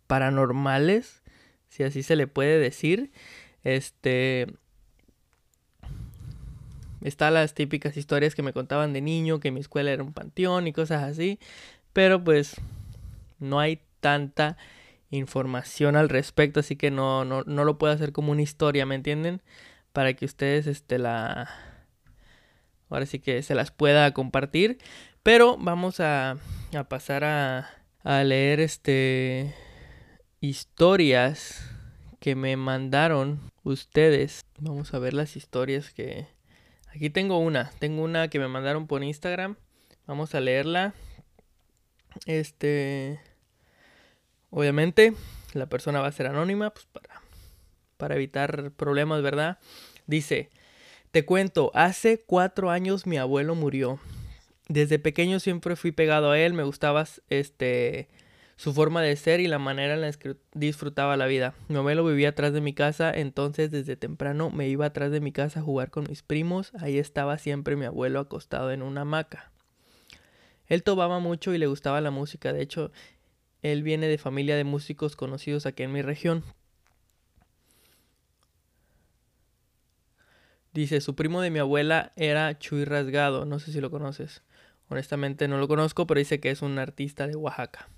[0.06, 1.22] paranormales,
[1.68, 3.12] si así se le puede decir.
[3.62, 4.46] Este,
[7.04, 10.66] están las típicas historias que me contaban de niño, que mi escuela era un panteón
[10.66, 11.38] y cosas así.
[11.92, 12.56] Pero pues
[13.38, 14.56] no hay tanta
[15.10, 18.96] información al respecto, así que no, no, no lo puedo hacer como una historia, ¿me
[18.96, 19.42] entienden?
[19.92, 21.48] Para que ustedes este, la...
[22.88, 24.78] Ahora sí que se las pueda compartir.
[25.22, 26.38] Pero vamos a,
[26.76, 27.70] a pasar a,
[28.02, 29.54] a leer este
[30.40, 31.70] historias
[32.20, 34.44] que me mandaron ustedes.
[34.58, 36.26] Vamos a ver las historias que,
[36.94, 39.56] Aquí tengo una, tengo una que me mandaron por Instagram.
[40.06, 40.94] Vamos a leerla.
[42.24, 43.18] Este,
[44.50, 45.12] obviamente,
[45.54, 47.20] la persona va a ser anónima, pues para,
[47.96, 49.58] para evitar problemas, ¿verdad?
[50.06, 50.50] Dice,
[51.10, 53.98] te cuento, hace cuatro años mi abuelo murió.
[54.68, 58.08] Desde pequeño siempre fui pegado a él, me gustaba este
[58.56, 61.54] su forma de ser y la manera en la que disfrutaba la vida.
[61.68, 65.32] Mi abuelo vivía atrás de mi casa, entonces desde temprano me iba atrás de mi
[65.32, 66.72] casa a jugar con mis primos.
[66.78, 69.50] Ahí estaba siempre mi abuelo acostado en una hamaca.
[70.66, 72.90] Él tomaba mucho y le gustaba la música, de hecho,
[73.62, 76.44] él viene de familia de músicos conocidos aquí en mi región.
[80.72, 84.42] Dice, su primo de mi abuela era Chuy Rasgado, no sé si lo conoces.
[84.88, 87.88] Honestamente no lo conozco, pero dice que es un artista de Oaxaca.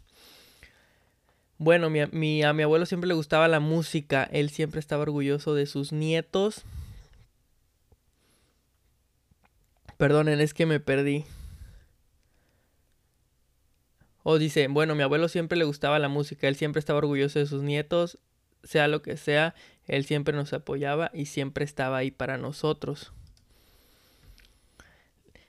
[1.58, 2.00] Bueno, mi,
[2.42, 6.64] a mi abuelo siempre le gustaba la música, él siempre estaba orgulloso de sus nietos.
[9.96, 11.24] Perdonen, es que me perdí.
[14.22, 17.46] O dice, bueno, mi abuelo siempre le gustaba la música, él siempre estaba orgulloso de
[17.46, 18.18] sus nietos,
[18.64, 19.54] sea lo que sea,
[19.86, 23.12] él siempre nos apoyaba y siempre estaba ahí para nosotros.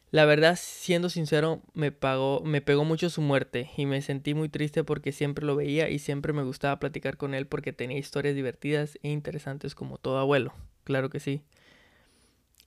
[0.09, 4.47] La verdad, siendo sincero, me, pagó, me pegó mucho su muerte y me sentí muy
[4.47, 8.33] triste porque siempre lo veía y siempre me gustaba platicar con él porque tenía historias
[8.33, 10.53] divertidas e interesantes como todo abuelo.
[10.85, 11.43] Claro que sí.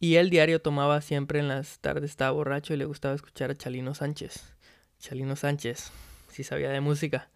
[0.00, 3.55] Y él diario tomaba siempre en las tardes, estaba borracho y le gustaba escuchar a
[3.55, 4.55] Chalino Sánchez.
[4.98, 5.90] Chalino Sánchez,
[6.29, 7.31] si sabía de música.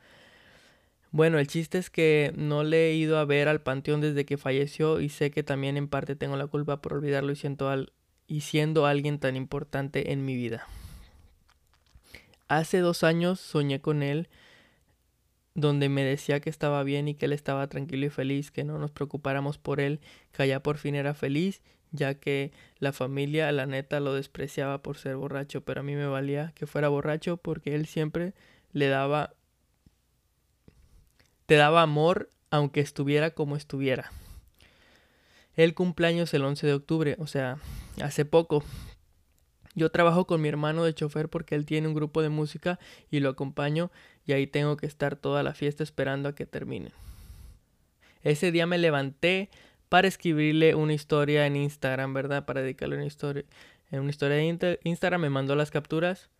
[1.12, 4.37] Bueno, el chiste es que no le he ido a ver al panteón desde que
[4.37, 7.93] falleció y sé que también en parte tengo la culpa por olvidarlo y siento al,
[8.26, 10.66] y siendo alguien tan importante en mi vida.
[12.48, 14.28] Hace dos años soñé con él
[15.54, 18.78] donde me decía que estaba bien y que él estaba tranquilo y feliz, que no
[18.78, 20.00] nos preocupáramos por él,
[20.32, 24.96] que allá por fin era feliz, ya que la familia, la neta, lo despreciaba por
[24.98, 28.34] ser borracho, pero a mí me valía que fuera borracho porque él siempre
[28.72, 29.34] le daba,
[31.46, 34.10] te daba amor aunque estuviera como estuviera.
[35.57, 37.59] El cumpleaños el 11 de octubre, o sea,
[38.03, 38.64] hace poco.
[39.77, 42.79] Yo trabajo con mi hermano de chofer porque él tiene un grupo de música
[43.11, 43.90] y lo acompaño
[44.25, 46.93] y ahí tengo que estar toda la fiesta esperando a que termine.
[48.23, 49.51] Ese día me levanté
[49.88, 52.47] para escribirle una historia en Instagram, ¿verdad?
[52.47, 53.45] Para dedicarle una historia.
[53.90, 56.31] En una historia de Instagram me mandó las capturas.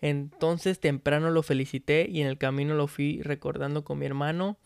[0.00, 4.58] Entonces temprano lo felicité y en el camino lo fui recordando con mi hermano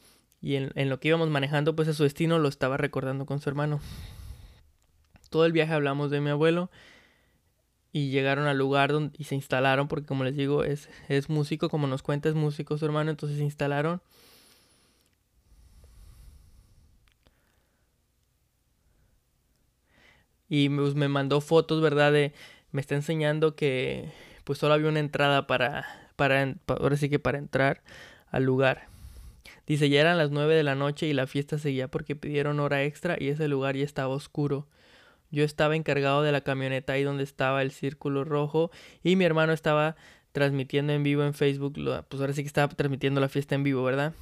[0.43, 3.49] y en, lo que íbamos manejando pues a su destino lo estaba recordando con su
[3.49, 3.81] hermano.
[5.29, 6.71] Todo el viaje hablamos de mi abuelo
[7.93, 11.69] y llegaron al lugar donde, y se instalaron porque como les digo es, es músico,
[11.69, 14.01] como nos cuenta es músico su hermano, entonces se instalaron.
[20.49, 22.13] Y pues, me mandó fotos, ¿verdad?
[22.13, 22.35] De,
[22.73, 24.11] me está enseñando que
[24.45, 27.83] pues solo había una entrada para, para, ahora sí que para entrar
[28.31, 28.89] al lugar.
[29.67, 32.83] Dice, ya eran las nueve de la noche y la fiesta seguía porque pidieron hora
[32.85, 34.67] extra y ese lugar ya estaba oscuro.
[35.31, 38.71] Yo estaba encargado de la camioneta ahí donde estaba el círculo rojo
[39.03, 39.97] y mi hermano estaba
[40.33, 41.75] transmitiendo en vivo en Facebook,
[42.09, 44.13] pues ahora sí que estaba transmitiendo la fiesta en vivo, ¿verdad?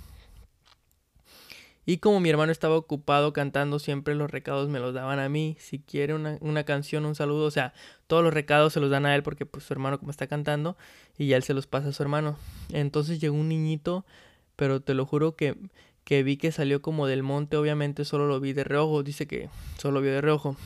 [1.88, 5.56] Y como mi hermano estaba ocupado cantando, siempre los recados me los daban a mí.
[5.58, 7.72] Si quiere una, una, canción, un saludo, o sea,
[8.06, 10.76] todos los recados se los dan a él porque pues su hermano como está cantando
[11.16, 12.36] y ya él se los pasa a su hermano.
[12.74, 14.04] Entonces llegó un niñito
[14.58, 15.54] pero te lo juro que,
[16.02, 19.48] que vi que salió como del monte, obviamente solo lo vi de reojo, dice que
[19.76, 20.56] solo vio de reojo.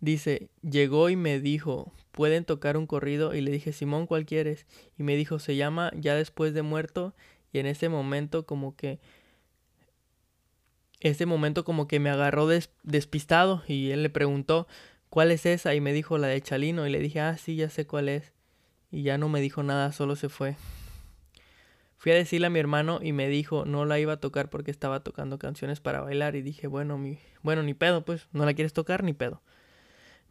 [0.00, 3.32] Dice, llegó y me dijo, ¿pueden tocar un corrido?
[3.32, 4.66] Y le dije, Simón, ¿cuál quieres?
[4.98, 7.14] Y me dijo, se llama Ya después de muerto.
[7.52, 8.98] Y en ese momento como que...
[10.98, 12.48] Ese momento como que me agarró
[12.82, 14.66] despistado y él le preguntó,
[15.10, 15.76] ¿cuál es esa?
[15.76, 18.32] Y me dijo la de Chalino y le dije, ah, sí, ya sé cuál es.
[18.90, 20.56] Y ya no me dijo nada, solo se fue.
[22.04, 24.70] Fui a decirle a mi hermano y me dijo no la iba a tocar porque
[24.70, 28.52] estaba tocando canciones para bailar y dije, bueno, mi, bueno, ni pedo, pues, no la
[28.52, 29.40] quieres tocar ni pedo.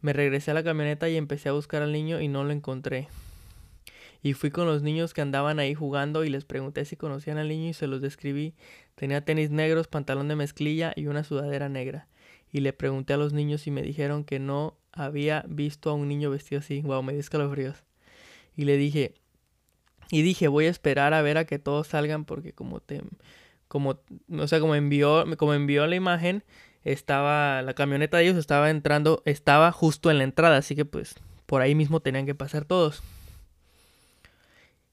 [0.00, 3.08] Me regresé a la camioneta y empecé a buscar al niño y no lo encontré.
[4.22, 7.48] Y fui con los niños que andaban ahí jugando y les pregunté si conocían al
[7.48, 8.54] niño y se los describí.
[8.94, 12.06] Tenía tenis negros, pantalón de mezclilla y una sudadera negra.
[12.52, 16.06] Y le pregunté a los niños y me dijeron que no había visto a un
[16.06, 16.82] niño vestido así.
[16.82, 17.82] Wow, me dio escalofríos.
[18.54, 19.16] Y le dije,
[20.10, 23.02] y dije, voy a esperar a ver a que todos salgan porque como te
[23.68, 23.98] como
[24.38, 26.44] o sea, como envió como envió la imagen,
[26.84, 31.16] estaba la camioneta de ellos estaba entrando, estaba justo en la entrada, así que pues
[31.46, 33.02] por ahí mismo tenían que pasar todos.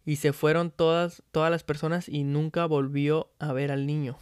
[0.04, 4.18] Y se fueron todas todas las personas y nunca volvió a ver al niño.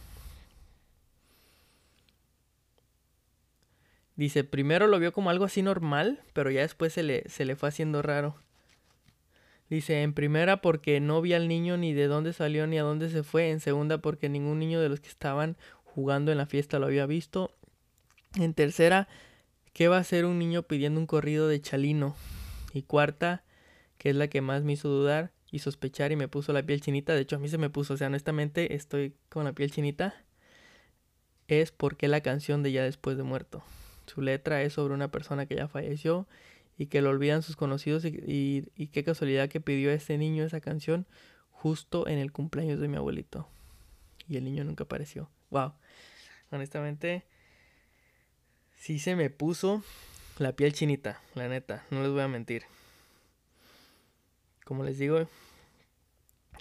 [4.20, 7.56] Dice, primero lo vio como algo así normal, pero ya después se le, se le
[7.56, 8.36] fue haciendo raro.
[9.70, 13.08] Dice, en primera porque no vi al niño ni de dónde salió ni a dónde
[13.08, 13.50] se fue.
[13.50, 17.06] En segunda porque ningún niño de los que estaban jugando en la fiesta lo había
[17.06, 17.54] visto.
[18.34, 19.06] En tercera,
[19.72, 22.16] ¿qué va a hacer un niño pidiendo un corrido de Chalino?
[22.74, 23.44] Y cuarta,
[23.96, 26.80] que es la que más me hizo dudar y sospechar y me puso la piel
[26.80, 27.14] chinita.
[27.14, 30.14] De hecho, a mí se me puso, o sea, honestamente estoy con la piel chinita.
[31.46, 33.62] Es porque la canción de Ya después de muerto.
[34.06, 36.26] Su letra es sobre una persona que ya falleció
[36.80, 40.62] y que lo olvidan sus conocidos y, qué casualidad que pidió a ese niño esa
[40.62, 41.06] canción
[41.50, 43.46] justo en el cumpleaños de mi abuelito.
[44.26, 45.28] Y el niño nunca apareció.
[45.50, 45.74] Wow.
[46.50, 47.26] Honestamente,
[48.78, 49.84] Sí se me puso
[50.38, 52.62] la piel chinita, la neta, no les voy a mentir.
[54.64, 55.28] Como les digo,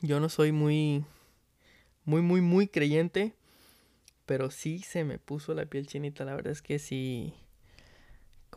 [0.01, 1.05] yo no soy muy,
[2.03, 3.35] muy, muy, muy creyente,
[4.25, 6.25] pero sí se me puso la piel chinita.
[6.25, 7.33] La verdad es que sí,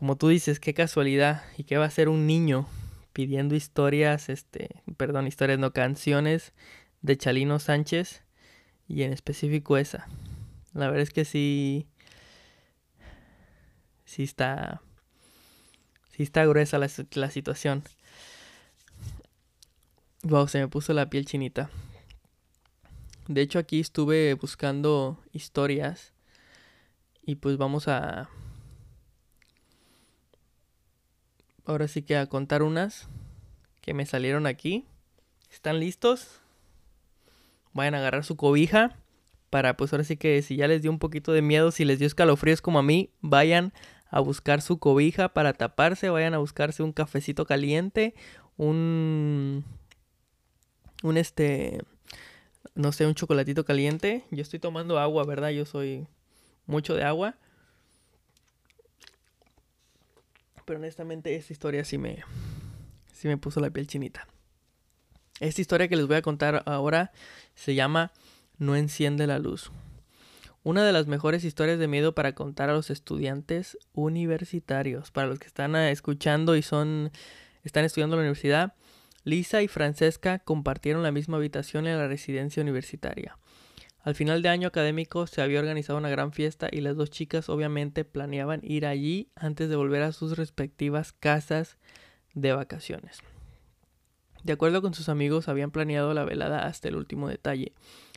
[0.03, 2.67] como tú dices, qué casualidad y qué va a ser un niño
[3.13, 6.51] pidiendo historias, este, perdón, historias, no canciones
[7.01, 8.21] de Chalino Sánchez
[8.85, 10.09] y en específico esa.
[10.73, 11.87] La verdad es que sí,
[14.03, 14.81] sí está,
[16.11, 17.85] sí está gruesa la, la situación.
[20.23, 21.69] Wow, se me puso la piel chinita.
[23.29, 26.11] De hecho, aquí estuve buscando historias.
[27.25, 28.29] Y pues vamos a.
[31.65, 33.07] Ahora sí que a contar unas
[33.81, 34.85] que me salieron aquí.
[35.51, 36.41] ¿Están listos?
[37.73, 38.97] Vayan a agarrar su cobija.
[39.49, 41.99] Para pues ahora sí que si ya les dio un poquito de miedo, si les
[41.99, 43.71] dio escalofríos como a mí, vayan
[44.09, 46.09] a buscar su cobija para taparse.
[46.09, 48.13] Vayan a buscarse un cafecito caliente.
[48.57, 49.63] Un
[51.03, 51.79] un este,
[52.75, 54.23] no sé, un chocolatito caliente.
[54.31, 55.49] Yo estoy tomando agua, ¿verdad?
[55.49, 56.07] Yo soy
[56.65, 57.35] mucho de agua.
[60.65, 62.23] Pero honestamente esta historia sí me,
[63.13, 64.27] sí me puso la piel chinita.
[65.39, 67.11] Esta historia que les voy a contar ahora
[67.55, 68.11] se llama
[68.57, 69.71] No enciende la luz.
[70.63, 75.11] Una de las mejores historias de miedo para contar a los estudiantes universitarios.
[75.11, 77.11] Para los que están escuchando y son
[77.63, 78.73] están estudiando en la universidad,
[79.23, 83.37] Lisa y Francesca compartieron la misma habitación en la residencia universitaria.
[84.03, 87.47] Al final de año académico se había organizado una gran fiesta y las dos chicas
[87.47, 91.77] obviamente planeaban ir allí antes de volver a sus respectivas casas
[92.33, 93.19] de vacaciones.
[94.43, 97.71] De acuerdo con sus amigos habían planeado la velada hasta el último detalle.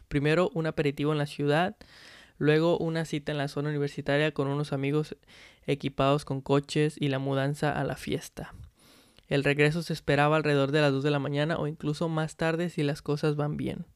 [0.09, 1.77] Primero un aperitivo en la ciudad,
[2.37, 5.17] luego una cita en la zona universitaria con unos amigos
[5.69, 8.55] equipados con coches y la mudanza a la fiesta.
[9.29, 12.71] El regreso se esperaba alrededor de las 2 de la mañana o incluso más tarde
[12.71, 13.87] si las cosas van bien.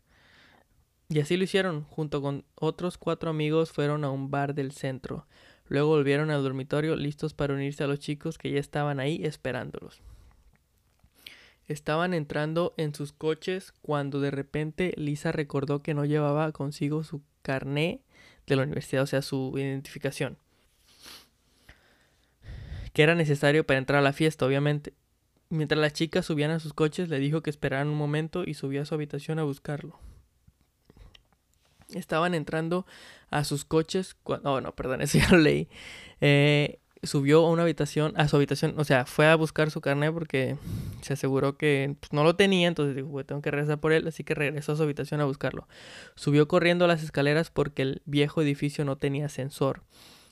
[1.10, 5.26] Y así lo hicieron, junto con otros cuatro amigos fueron a un bar del centro.
[5.66, 10.02] Luego volvieron al dormitorio listos para unirse a los chicos que ya estaban ahí esperándolos.
[11.66, 17.22] Estaban entrando en sus coches cuando de repente Lisa recordó que no llevaba consigo su
[17.42, 18.02] carné
[18.46, 20.38] de la universidad, o sea, su identificación.
[22.92, 24.94] Que era necesario para entrar a la fiesta, obviamente.
[25.48, 28.82] Mientras las chicas subían a sus coches, le dijo que esperaran un momento y subió
[28.82, 29.98] a su habitación a buscarlo.
[31.94, 32.86] Estaban entrando
[33.30, 34.52] a sus coches cuando...
[34.52, 35.68] Oh, no, perdón, eso ya lo leí.
[36.20, 40.12] Eh, subió a una habitación, a su habitación, o sea, fue a buscar su carnet
[40.12, 40.56] porque
[41.00, 44.22] se aseguró que pues, no lo tenía, entonces dijo, tengo que regresar por él, así
[44.22, 45.66] que regresó a su habitación a buscarlo.
[46.14, 49.82] Subió corriendo las escaleras porque el viejo edificio no tenía ascensor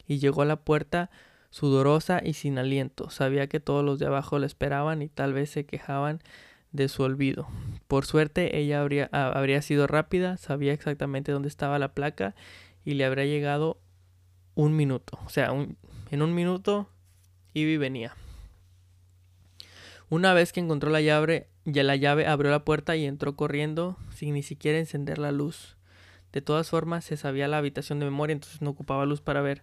[0.07, 1.11] y llegó a la puerta
[1.51, 3.09] sudorosa y sin aliento.
[3.11, 6.21] Sabía que todos los de abajo la esperaban y tal vez se quejaban
[6.72, 7.48] de su olvido.
[7.87, 12.35] Por suerte ella habría, habría sido rápida, sabía exactamente dónde estaba la placa
[12.85, 13.81] y le habría llegado
[14.54, 15.18] un minuto.
[15.24, 15.52] O sea,
[16.11, 16.88] en un minuto
[17.54, 18.14] Ivy venía.
[20.11, 23.98] Una vez que encontró la llave, ya la llave abrió la puerta y entró corriendo
[24.14, 25.76] sin ni siquiera encender la luz.
[26.33, 29.62] De todas formas, se sabía la habitación de memoria, entonces no ocupaba luz para ver.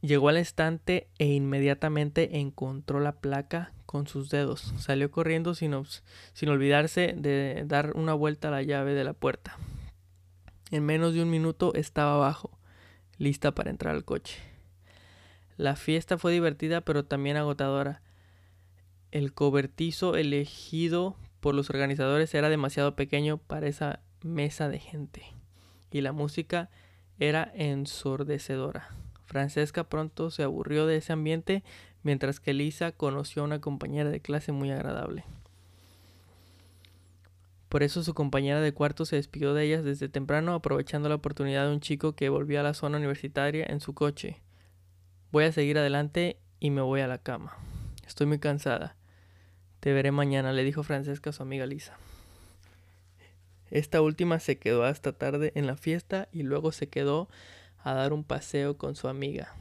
[0.00, 4.74] Llegó al estante e inmediatamente encontró la placa con sus dedos.
[4.76, 9.56] Salió corriendo sin, olvidarse de dar una vuelta a la llave de la puerta.
[10.70, 12.50] En menos de un minuto estaba abajo,
[13.16, 14.42] lista para entrar al coche.
[15.56, 18.02] La fiesta fue divertida pero también agotadora.
[19.10, 25.22] El cobertizo elegido por los organizadores era demasiado pequeño para esa mesa de gente
[25.90, 26.68] y la música
[27.18, 28.90] era ensordecedora.
[29.24, 31.62] Francesca pronto se aburrió de ese ambiente,
[32.02, 35.24] mientras que Lisa conoció a una compañera de clase muy agradable.
[37.68, 41.66] Por eso su compañera de cuarto se despidió de ellas desde temprano, aprovechando la oportunidad
[41.66, 44.40] de un chico que volvía a la zona universitaria en su coche.
[45.30, 47.56] Voy a seguir adelante y me voy a la cama.
[48.06, 48.96] Estoy muy cansada.
[49.80, 51.98] Te veré mañana, le dijo Francesca a su amiga Lisa.
[53.70, 57.28] Esta última se quedó hasta tarde en la fiesta y luego se quedó
[57.84, 59.54] a dar un paseo con su amiga.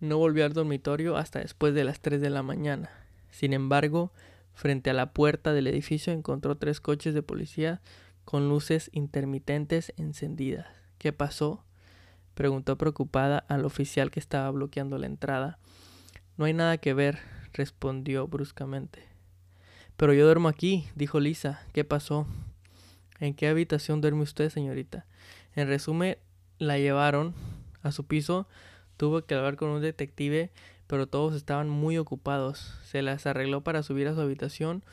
[0.00, 2.90] No volvió al dormitorio hasta después de las 3 de la mañana.
[3.30, 4.12] Sin embargo,
[4.54, 7.80] frente a la puerta del edificio encontró tres coches de policía
[8.24, 10.66] con luces intermitentes encendidas.
[10.98, 11.64] ¿Qué pasó?
[12.34, 15.58] preguntó preocupada al oficial que estaba bloqueando la entrada.
[16.36, 17.18] No hay nada que ver,
[17.52, 19.04] respondió bruscamente.
[19.96, 21.60] Pero yo duermo aquí, dijo Lisa.
[21.74, 22.26] ¿Qué pasó?
[23.18, 25.04] ¿En qué habitación duerme usted, señorita?
[25.54, 26.16] En resumen,
[26.58, 27.34] la llevaron
[27.82, 28.48] a su piso,
[29.00, 30.50] tuvo que hablar con un detective,
[30.86, 32.78] pero todos estaban muy ocupados.
[32.84, 34.84] Se las arregló para subir a su habitación.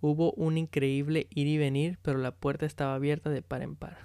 [0.00, 3.98] Hubo un increíble ir y venir, pero la puerta estaba abierta de par en par.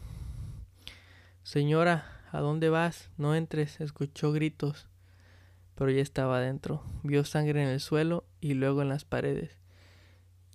[1.43, 3.12] Señora, ¿a dónde vas?
[3.18, 4.88] No entres, escuchó gritos,
[5.76, 6.84] pero ya estaba adentro.
[7.03, 9.59] Vio sangre en el suelo y luego en las paredes.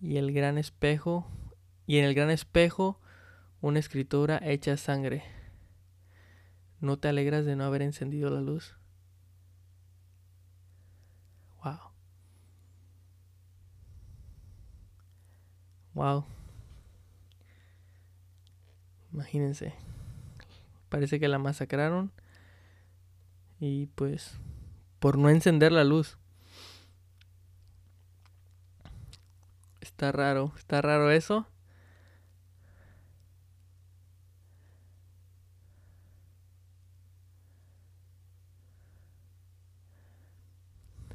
[0.01, 1.31] Y el gran espejo,
[1.87, 3.01] y en el gran espejo,
[3.61, 5.23] una escritura hecha sangre.
[6.81, 8.76] ¿No te alegras de no haber encendido la luz?
[15.97, 16.27] Wow.
[19.15, 19.73] Imagínense.
[20.91, 22.13] Parece que la masacraron.
[23.61, 24.37] Y pues
[24.99, 26.19] por no encender la luz.
[29.81, 31.47] Está raro, está raro eso.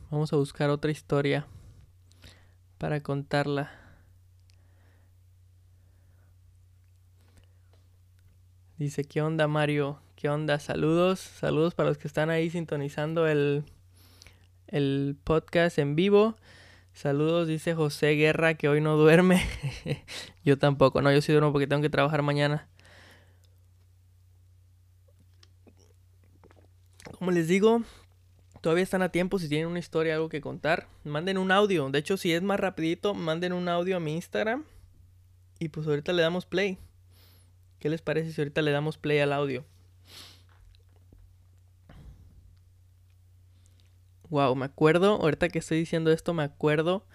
[0.09, 1.45] Vamos a buscar otra historia
[2.79, 3.80] para contarla.
[8.81, 10.01] Dice, ¿qué onda Mario?
[10.15, 10.57] ¿Qué onda?
[10.57, 13.63] Saludos, saludos para los que están ahí sintonizando el,
[14.65, 16.35] el podcast en vivo.
[16.91, 19.45] Saludos, dice José Guerra, que hoy no duerme.
[20.43, 22.67] yo tampoco, no, yo sí duermo porque tengo que trabajar mañana.
[27.19, 27.83] Como les digo,
[28.61, 30.87] Todavía están a tiempo si tienen una historia, algo que contar.
[31.03, 31.87] Manden un audio.
[31.91, 34.65] De hecho, si es más rapidito, manden un audio a mi Instagram.
[35.59, 36.79] Y pues ahorita le damos play.
[37.81, 39.65] ¿Qué les parece si ahorita le damos play al audio?
[44.29, 47.05] Wow, me acuerdo, ahorita que estoy diciendo esto, me acuerdo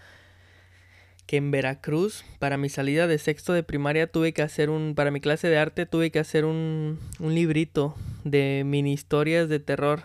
[1.25, 5.11] que en Veracruz, para mi salida de sexto de primaria, tuve que hacer un, para
[5.11, 7.95] mi clase de arte, tuve que hacer un, un librito
[8.25, 10.03] de mini historias de terror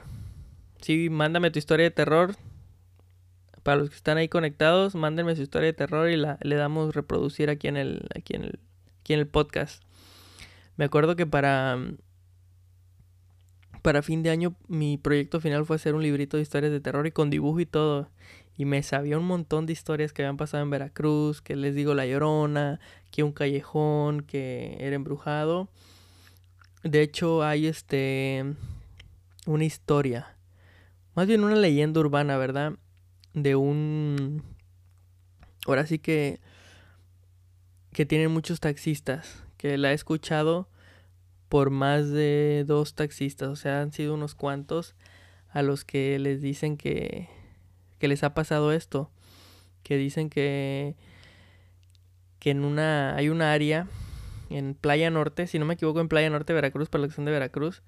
[0.82, 2.36] Sí, mándame tu historia de terror.
[3.64, 6.96] Para los que están ahí conectados, mándenme su historia de terror y la, le damos
[6.96, 8.60] reproducir aquí en el, aquí en el,
[9.00, 9.84] aquí en el podcast.
[10.78, 11.78] Me acuerdo que para,
[13.82, 17.06] para fin de año mi proyecto final fue hacer un librito de historias de terror
[17.08, 18.10] y con dibujo y todo.
[18.58, 21.94] Y me sabía un montón de historias que habían pasado en Veracruz, que les digo
[21.94, 22.80] La Llorona,
[23.12, 25.70] que un callejón, que era embrujado.
[26.84, 28.56] De hecho hay este
[29.46, 30.36] una historia
[31.14, 32.74] más bien una leyenda urbana, ¿verdad?
[33.34, 34.44] De un...
[35.66, 36.40] Ahora sí que...
[37.92, 39.44] Que tienen muchos taxistas.
[39.62, 40.68] Que la he escuchado
[41.48, 43.50] por más de dos taxistas.
[43.50, 44.96] O sea, han sido unos cuantos
[45.50, 47.30] a los que les dicen que...
[48.00, 49.12] Que les ha pasado esto.
[49.84, 50.96] Que dicen que...
[52.40, 53.16] Que en una...
[53.16, 53.88] Hay una área
[54.50, 57.32] en Playa Norte, si no me equivoco, en Playa Norte, Veracruz, para que son de
[57.32, 57.84] Veracruz,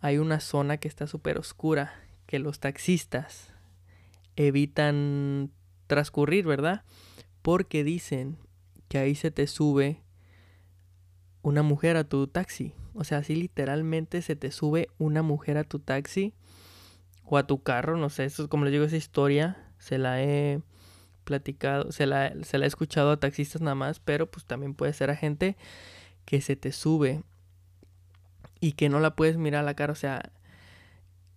[0.00, 1.92] hay una zona que está súper oscura
[2.26, 3.52] que los taxistas
[4.36, 5.50] evitan
[5.88, 6.84] transcurrir, ¿verdad?
[7.42, 8.38] Porque dicen
[8.88, 10.00] que ahí se te sube
[11.46, 12.72] una mujer a tu taxi.
[12.92, 16.34] O sea, así literalmente se te sube una mujer a tu taxi
[17.22, 20.20] o a tu carro, no sé, eso es como les digo, esa historia se la
[20.20, 20.60] he
[21.22, 24.92] platicado, se la, se la he escuchado a taxistas nada más, pero pues también puede
[24.92, 25.56] ser a gente
[26.24, 27.22] que se te sube
[28.58, 30.32] y que no la puedes mirar a la cara, o sea,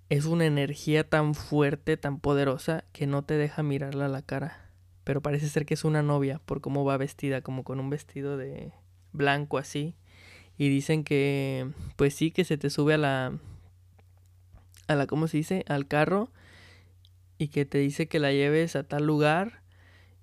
[0.09, 4.71] es una energía tan fuerte, tan poderosa, que no te deja mirarla a la cara.
[5.03, 8.37] Pero parece ser que es una novia por cómo va vestida, como con un vestido
[8.37, 8.73] de
[9.13, 9.95] blanco así.
[10.57, 13.39] Y dicen que, pues sí, que se te sube a la,
[14.87, 15.63] a la, ¿cómo se dice?
[15.67, 16.31] Al carro
[17.37, 19.61] y que te dice que la lleves a tal lugar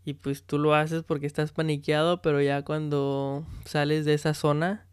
[0.04, 4.86] y pues tú lo haces porque estás paniqueado, pero ya cuando sales de esa zona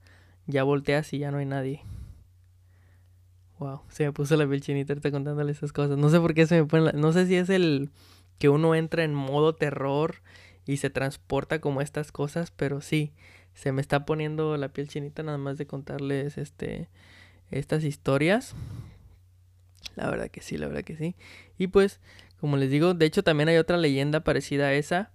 [0.48, 1.82] ya volteas y ya no hay nadie.
[3.60, 5.98] Wow, se me puso la piel chinita contándole esas cosas.
[5.98, 6.91] No sé por qué se me pone la...
[6.94, 7.91] No sé si es el
[8.39, 10.24] que uno entra en modo terror
[10.66, 13.14] y se transporta como estas cosas, pero sí,
[13.54, 16.89] se me está poniendo la piel chinita nada más de contarles este
[17.51, 18.56] estas historias.
[19.95, 21.16] La verdad que sí, la verdad que sí.
[21.58, 21.99] Y pues,
[22.39, 25.12] como les digo, de hecho también hay otra leyenda parecida a esa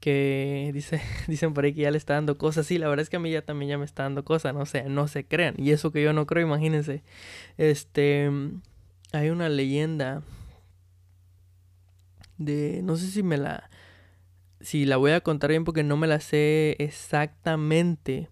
[0.00, 2.66] que dice, dicen por ahí que ya le está dando cosas.
[2.66, 4.66] Sí, la verdad es que a mí ya también ya me está dando cosas, no
[4.66, 5.54] sé, no se crean.
[5.58, 7.02] Y eso que yo no creo, imagínense.
[7.58, 8.30] Este,
[9.12, 10.22] hay una leyenda
[12.38, 13.70] de, no sé si me la,
[14.62, 18.30] si la voy a contar bien porque no me la sé exactamente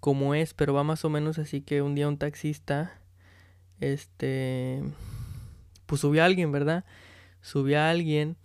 [0.00, 3.00] cómo es, pero va más o menos así que un día un taxista,
[3.80, 4.82] este,
[5.86, 6.84] pues subió a alguien, ¿verdad?
[7.40, 8.36] Subió a alguien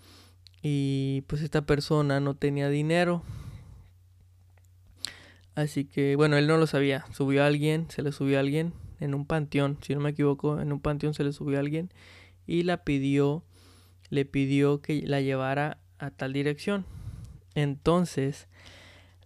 [0.62, 3.24] y pues esta persona no tenía dinero.
[5.56, 7.06] Así que, bueno, él no lo sabía.
[7.14, 8.74] Subió a alguien, se le subió a alguien.
[9.00, 11.92] en un panteón, si no me equivoco, en un panteón se le subió a alguien
[12.48, 13.44] y la pidió,
[14.10, 16.86] le pidió que la llevara a tal dirección.
[17.56, 18.48] Entonces,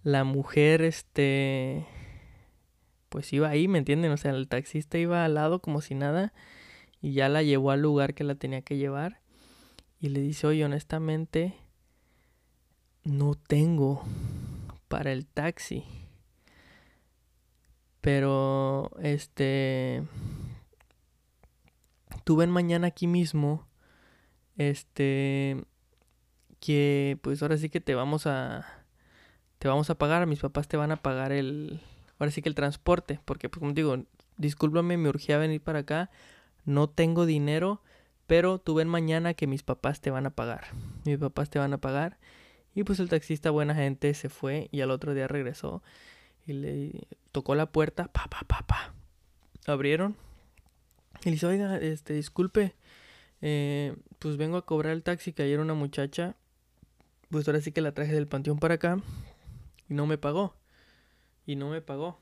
[0.04, 1.86] la mujer, este,
[3.10, 4.12] pues iba ahí, ¿me entienden?
[4.12, 6.34] O sea, el taxista iba al lado como si nada
[7.02, 9.20] y ya la llevó al lugar que la tenía que llevar
[10.00, 11.56] y le dice, oye, honestamente,
[13.04, 14.04] no tengo
[14.88, 15.84] para el taxi.
[18.02, 20.04] Pero, este,
[22.24, 23.68] tuve en mañana aquí mismo,
[24.58, 25.64] este,
[26.62, 28.66] que pues ahora sí que te vamos a,
[29.58, 31.82] te vamos a pagar, mis papás te van a pagar el,
[32.20, 33.98] ahora sí que el transporte, porque pues como digo,
[34.38, 36.12] discúlpame, me urgía venir para acá,
[36.64, 37.82] no tengo dinero,
[38.28, 40.68] pero tú ven mañana que mis papás te van a pagar,
[41.04, 42.18] mis papás te van a pagar.
[42.74, 45.84] Y pues el taxista, buena gente, se fue y al otro día regresó
[46.46, 48.94] y le tocó la puerta, pa, pa, pa, pa.
[49.66, 50.16] Abrieron
[51.24, 52.76] y le dice, oiga, este, disculpe,
[53.42, 56.36] eh, pues vengo a cobrar el taxi que ayer una muchacha,
[57.32, 59.00] pues ahora sí que la traje del panteón para acá
[59.90, 60.54] y no me pagó.
[61.46, 62.20] Y no me pagó.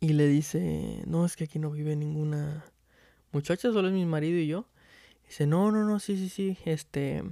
[0.00, 2.64] Y le dice, no, es que aquí no vive ninguna
[3.32, 4.66] muchacha, solo es mi marido y yo.
[5.26, 7.22] dice, no, no, no, sí, sí, sí, este,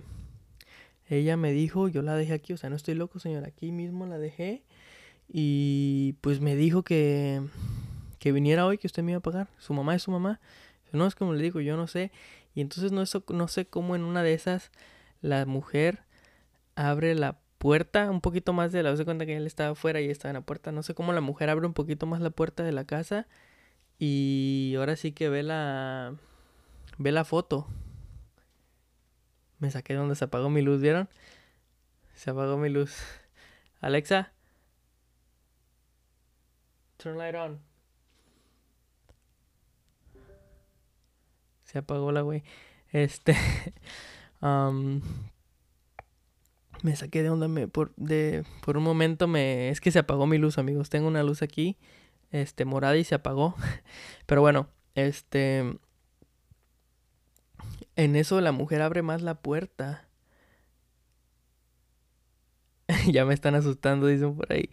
[1.08, 4.06] ella me dijo, yo la dejé aquí, o sea, no estoy loco, señor, aquí mismo
[4.06, 4.62] la dejé.
[5.28, 7.42] Y pues me dijo que,
[8.18, 9.48] que viniera hoy, que usted me iba a pagar.
[9.58, 10.40] Su mamá es su mamá.
[10.92, 12.10] No es como le digo, yo no sé.
[12.54, 14.70] Y entonces no, eso, no sé cómo en una de esas
[15.22, 16.02] la mujer
[16.76, 18.96] abre la puerta un poquito más de la...
[18.96, 20.72] Se cuenta que él estaba afuera y estaba en la puerta.
[20.72, 23.28] No sé cómo la mujer abre un poquito más la puerta de la casa.
[23.98, 26.16] Y ahora sí que ve la...
[26.98, 27.66] Ve la foto.
[29.58, 31.08] Me saqué donde se apagó mi luz, ¿vieron?
[32.14, 32.96] Se apagó mi luz.
[33.80, 34.32] Alexa.
[36.96, 37.60] Turn light on.
[41.64, 42.42] Se apagó la güey.
[42.90, 43.36] Este.
[44.42, 45.00] um,
[46.82, 47.48] me saqué de onda.
[47.48, 49.68] Me, por, de, por un momento me.
[49.70, 50.90] Es que se apagó mi luz, amigos.
[50.90, 51.78] Tengo una luz aquí.
[52.30, 53.54] Este, morada y se apagó.
[54.26, 55.78] Pero bueno, este.
[57.94, 60.08] En eso la mujer abre más la puerta.
[63.10, 64.68] ya me están asustando, dicen por ahí.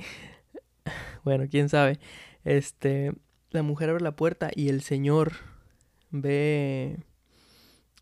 [1.23, 1.99] bueno, quién sabe.
[2.43, 3.13] Este,
[3.51, 5.33] la mujer abre la puerta y el señor
[6.11, 6.97] ve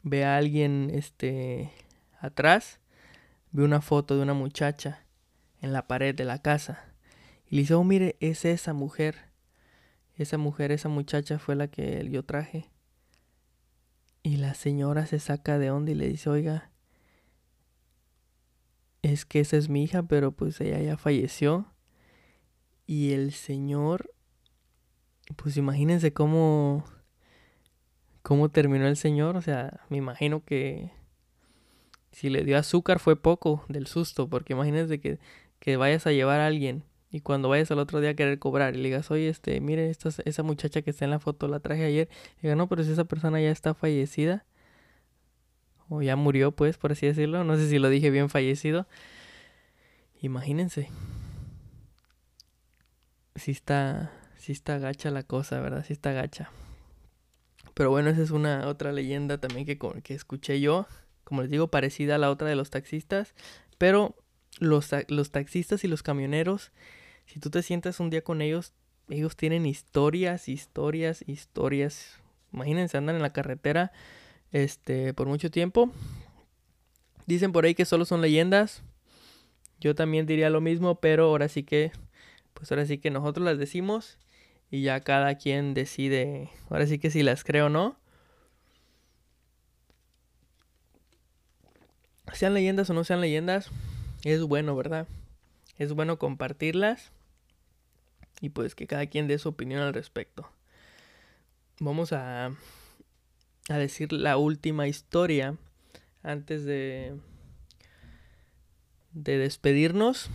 [0.03, 1.72] ve a alguien este
[2.20, 2.80] atrás,
[3.52, 5.06] ve una foto de una muchacha
[5.62, 6.93] en la pared de la casa
[7.45, 9.32] y le dice, "Oh, mire, es esa mujer.
[10.16, 12.70] Esa mujer, esa muchacha fue la que yo traje."
[14.28, 16.70] Y la señora se saca de onda y le dice, oiga,
[19.02, 21.74] es que esa es mi hija, pero pues ella ya falleció.
[22.86, 24.14] Y el señor,
[25.38, 26.84] pues imagínense cómo,
[28.22, 29.38] cómo terminó el señor.
[29.38, 30.91] O sea, me imagino que
[32.18, 35.20] si le dio azúcar fue poco del susto, porque imagínense que,
[35.59, 38.74] que vayas a llevar a alguien y cuando vayas al otro día a querer cobrar
[38.74, 41.59] y le digas, oye, este, mire, esta, esa muchacha que está en la foto la
[41.59, 42.09] traje ayer.
[42.39, 44.45] Y diga, no, pero si esa persona ya está fallecida.
[45.89, 47.43] O ya murió, pues, por así decirlo.
[47.43, 48.88] No sé si lo dije bien fallecido.
[50.20, 50.89] Imagínense.
[53.36, 55.86] Si está, si está gacha la cosa, ¿verdad?
[55.86, 56.49] Si está gacha.
[57.76, 60.88] Pero bueno, esa es una otra leyenda también que, que escuché yo.
[61.28, 63.36] Como les digo, parecida a la otra de los taxistas.
[63.78, 64.16] Pero
[64.60, 66.72] los, los taxistas y los camioneros,
[67.26, 68.72] si tú te sientas un día con ellos,
[69.10, 72.22] ellos tienen historias, historias, historias.
[72.54, 73.92] Imagínense, andan en la carretera
[74.54, 75.92] este, por mucho tiempo.
[77.26, 78.82] Dicen por ahí que solo son leyendas.
[79.82, 81.92] Yo también diría lo mismo, pero ahora sí que,
[82.54, 84.18] pues ahora sí que nosotros las decimos
[84.72, 88.00] y ya cada quien decide, ahora sí que si las creo o no.
[92.34, 93.72] Sean leyendas o no sean leyendas,
[94.24, 95.08] es bueno, ¿verdad?
[95.78, 97.12] Es bueno compartirlas
[98.42, 100.50] y pues que cada quien dé su opinión al respecto.
[101.80, 102.52] Vamos a,
[103.70, 105.56] a decir la última historia
[106.24, 107.16] antes de,
[109.14, 110.30] de despedirnos.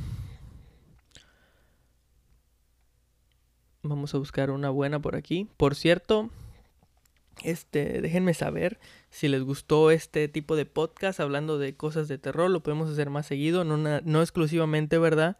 [3.82, 5.48] Vamos a buscar una buena por aquí.
[5.56, 6.30] Por cierto,
[7.44, 8.78] este, déjenme saber
[9.10, 12.50] si les gustó este tipo de podcast hablando de cosas de terror.
[12.50, 15.36] Lo podemos hacer más seguido, no, no exclusivamente, ¿verdad?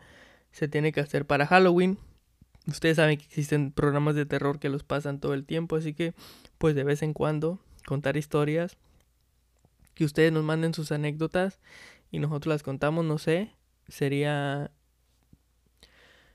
[0.50, 1.98] Se tiene que hacer para Halloween.
[2.66, 6.14] Ustedes saben que existen programas de terror que los pasan todo el tiempo, así que
[6.58, 8.76] pues de vez en cuando contar historias,
[9.94, 11.58] que ustedes nos manden sus anécdotas
[12.10, 13.50] y nosotros las contamos, no sé,
[13.88, 14.70] sería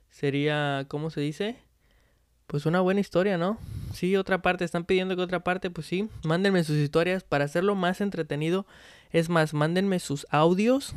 [0.10, 1.58] sería ¿cómo se dice?
[2.48, 3.58] Pues una buena historia, ¿no?
[3.98, 7.74] sí, otra parte, están pidiendo que otra parte, pues sí, mándenme sus historias para hacerlo
[7.76, 8.68] más entretenido.
[9.12, 10.94] Es más, mándenme sus audios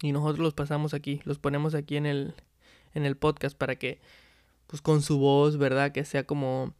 [0.00, 2.34] y nosotros los pasamos aquí, los ponemos aquí en el,
[2.94, 4.00] en el podcast para que,
[4.68, 5.90] pues con su voz, ¿verdad?
[5.92, 6.74] Que sea como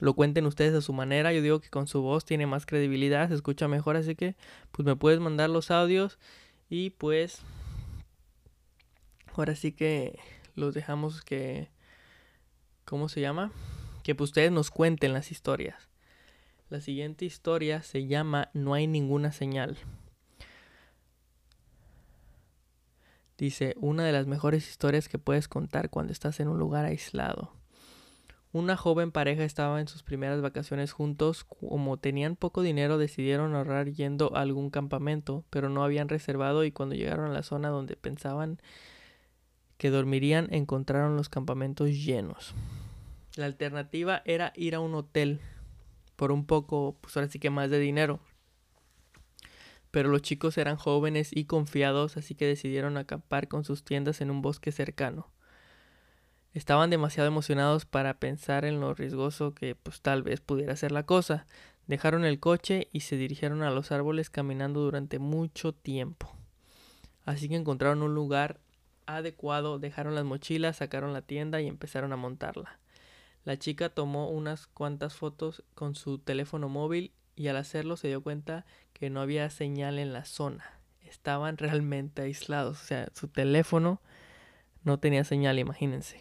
[0.00, 1.32] lo cuenten ustedes a su manera.
[1.32, 4.34] Yo digo que con su voz tiene más credibilidad, se escucha mejor, así que
[4.70, 6.18] pues me puedes mandar los audios
[6.70, 7.42] y pues
[9.34, 10.18] ahora sí que
[10.54, 11.68] los dejamos que
[12.92, 13.50] ¿cómo se llama?
[14.02, 15.88] Que pues ustedes nos cuenten las historias.
[16.68, 19.78] La siguiente historia se llama No hay ninguna señal.
[23.38, 27.54] Dice, una de las mejores historias que puedes contar cuando estás en un lugar aislado.
[28.52, 31.44] Una joven pareja estaba en sus primeras vacaciones juntos.
[31.44, 36.72] Como tenían poco dinero, decidieron ahorrar yendo a algún campamento, pero no habían reservado y
[36.72, 38.60] cuando llegaron a la zona donde pensaban
[39.78, 42.54] que dormirían, encontraron los campamentos llenos.
[43.34, 45.40] La alternativa era ir a un hotel
[46.16, 48.20] por un poco, pues ahora sí que más de dinero.
[49.90, 54.30] Pero los chicos eran jóvenes y confiados, así que decidieron acampar con sus tiendas en
[54.30, 55.30] un bosque cercano.
[56.52, 61.06] Estaban demasiado emocionados para pensar en lo riesgoso que pues tal vez pudiera ser la
[61.06, 61.46] cosa.
[61.86, 66.36] Dejaron el coche y se dirigieron a los árboles caminando durante mucho tiempo.
[67.24, 68.60] Así que encontraron un lugar
[69.06, 72.81] adecuado, dejaron las mochilas, sacaron la tienda y empezaron a montarla.
[73.44, 78.22] La chica tomó unas cuantas fotos con su teléfono móvil y al hacerlo se dio
[78.22, 80.64] cuenta que no había señal en la zona.
[81.02, 84.00] Estaban realmente aislados, o sea, su teléfono
[84.84, 86.20] no tenía señal, imagínense.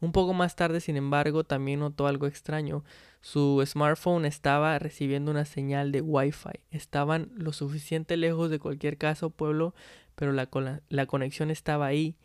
[0.00, 2.84] Un poco más tarde, sin embargo, también notó algo extraño.
[3.20, 6.60] Su smartphone estaba recibiendo una señal de Wi-Fi.
[6.70, 9.74] Estaban lo suficiente lejos de cualquier casa o pueblo,
[10.14, 10.48] pero la,
[10.88, 12.16] la conexión estaba ahí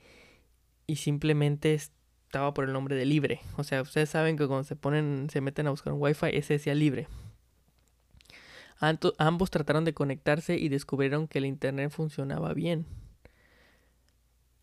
[0.88, 1.74] y simplemente
[2.30, 3.42] estaba por el nombre de libre.
[3.58, 6.54] O sea, ustedes saben que cuando se ponen, se meten a buscar un Wi-Fi, ese
[6.54, 7.08] decía libre.
[9.18, 12.86] ambos trataron de conectarse y descubrieron que el internet funcionaba bien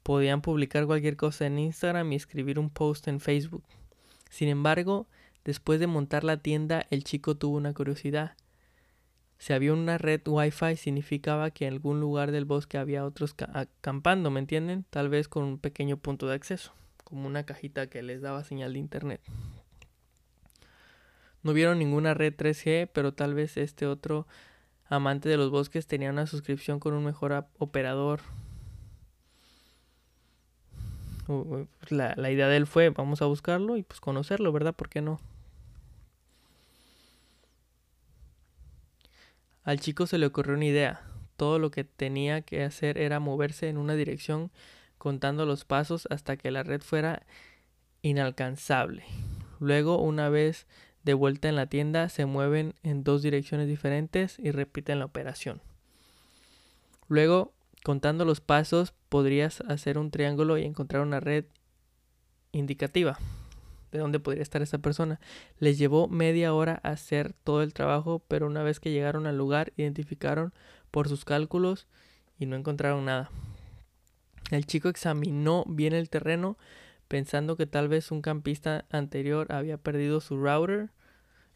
[0.07, 3.65] podían publicar cualquier cosa en Instagram y escribir un post en Facebook.
[4.31, 5.09] Sin embargo,
[5.45, 8.37] después de montar la tienda, el chico tuvo una curiosidad.
[9.39, 14.31] Si había una red Wi-Fi significaba que en algún lugar del bosque había otros acampando,
[14.31, 14.85] ¿me entienden?
[14.91, 16.73] Tal vez con un pequeño punto de acceso,
[17.07, 19.21] como una cajita que les daba señal de internet.
[21.45, 24.27] No vieron ninguna red 3G, pero tal vez este otro
[24.89, 28.21] amante de los bosques tenía una suscripción con un mejor operador
[31.27, 34.75] pues, la, la idea de él fue, vamos a buscarlo y pues conocerlo, ¿verdad?
[34.75, 35.21] ¿Por qué no?
[39.63, 41.03] Al chico se le ocurrió una idea.
[41.37, 44.51] Todo lo que tenía que hacer era moverse en una dirección
[45.07, 47.23] contando los pasos hasta que la red fuera
[48.03, 49.05] inalcanzable.
[49.61, 50.67] Luego, una vez
[51.05, 55.63] de vuelta en la tienda, se mueven en dos direcciones diferentes y repiten la operación.
[57.07, 57.53] Luego,
[57.87, 61.45] Contando los pasos, podrías hacer un triángulo y encontrar una red
[62.51, 63.17] indicativa
[63.93, 65.21] de dónde podría estar esa persona.
[65.61, 69.73] Les llevó media hora hacer todo el trabajo, pero una vez que llegaron al lugar,
[69.77, 70.53] identificaron
[70.91, 71.87] por sus cálculos
[72.41, 73.31] y no encontraron nada.
[74.51, 76.57] El chico examinó bien el terreno,
[77.09, 80.91] pensando que tal vez un campista anterior había perdido su router,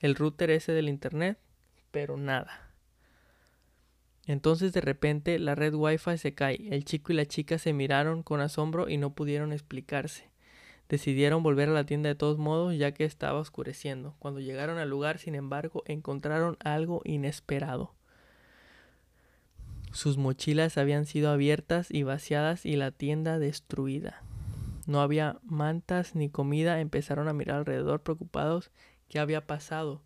[0.01, 1.39] el router ese del internet,
[1.91, 2.71] pero nada.
[4.27, 6.69] Entonces de repente la red wifi se cae.
[6.71, 10.31] El chico y la chica se miraron con asombro y no pudieron explicarse.
[10.89, 14.17] Decidieron volver a la tienda de todos modos ya que estaba oscureciendo.
[14.19, 17.95] Cuando llegaron al lugar, sin embargo, encontraron algo inesperado.
[19.93, 24.23] Sus mochilas habían sido abiertas y vaciadas y la tienda destruida.
[24.87, 26.81] No había mantas ni comida.
[26.81, 28.71] Empezaron a mirar alrededor preocupados
[29.09, 30.03] qué había pasado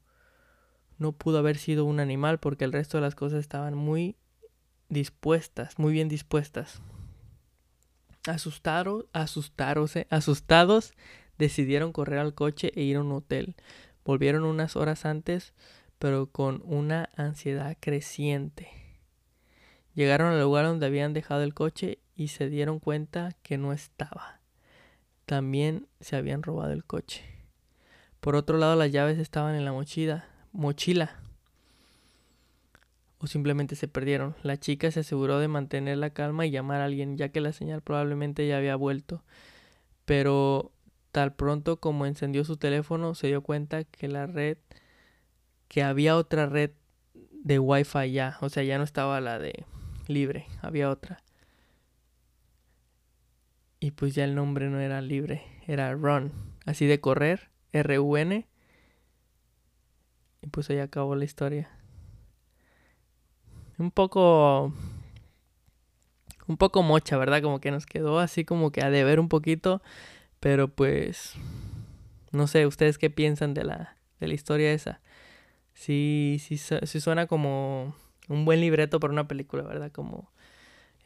[0.98, 4.16] no pudo haber sido un animal porque el resto de las cosas estaban muy
[4.88, 6.80] dispuestas, muy bien dispuestas.
[8.26, 10.94] Asustados, asustados, asustados,
[11.36, 13.54] decidieron correr al coche e ir a un hotel.
[14.04, 15.52] Volvieron unas horas antes,
[15.98, 18.83] pero con una ansiedad creciente.
[19.94, 24.40] Llegaron al lugar donde habían dejado el coche y se dieron cuenta que no estaba.
[25.26, 27.22] También se habían robado el coche.
[28.20, 31.20] Por otro lado, las llaves estaban en la mochila, mochila.
[33.18, 34.34] O simplemente se perdieron.
[34.42, 37.52] La chica se aseguró de mantener la calma y llamar a alguien, ya que la
[37.52, 39.22] señal probablemente ya había vuelto.
[40.04, 40.72] Pero
[41.12, 44.58] tal pronto como encendió su teléfono, se dio cuenta que la red,
[45.68, 46.72] que había otra red
[47.32, 48.38] de Wi-Fi ya.
[48.40, 49.64] O sea, ya no estaba la de
[50.08, 51.22] libre, había otra.
[53.80, 56.32] Y pues ya el nombre no era libre, era Run.
[56.64, 58.46] Así de correr, R-U-N.
[60.40, 61.70] Y pues ahí acabó la historia.
[63.78, 64.72] Un poco.
[66.46, 67.42] Un poco mocha, ¿verdad?
[67.42, 69.82] Como que nos quedó así como que a deber un poquito.
[70.40, 71.34] Pero pues.
[72.32, 75.00] No sé, ¿ustedes qué piensan de la, de la historia esa?
[75.74, 77.94] Sí, sí, sí suena como
[78.28, 79.92] un buen libreto para una película, ¿verdad?
[79.92, 80.30] Como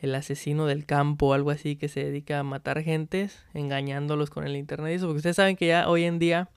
[0.00, 4.46] el asesino del campo o algo así que se dedica a matar gentes engañándolos con
[4.46, 6.50] el internet y eso, porque ustedes saben que ya hoy en día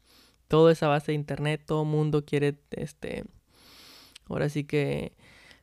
[0.48, 3.24] todo es a base de internet, todo mundo quiere este
[4.30, 5.14] ahora sí que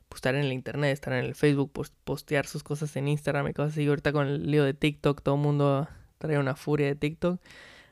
[0.09, 1.71] pues, estar en el internet, estar en el Facebook,
[2.03, 3.87] postear sus cosas en Instagram y cosas así.
[3.87, 5.87] Ahorita con el lío de TikTok, todo el mundo
[6.17, 7.39] trae una furia de TikTok.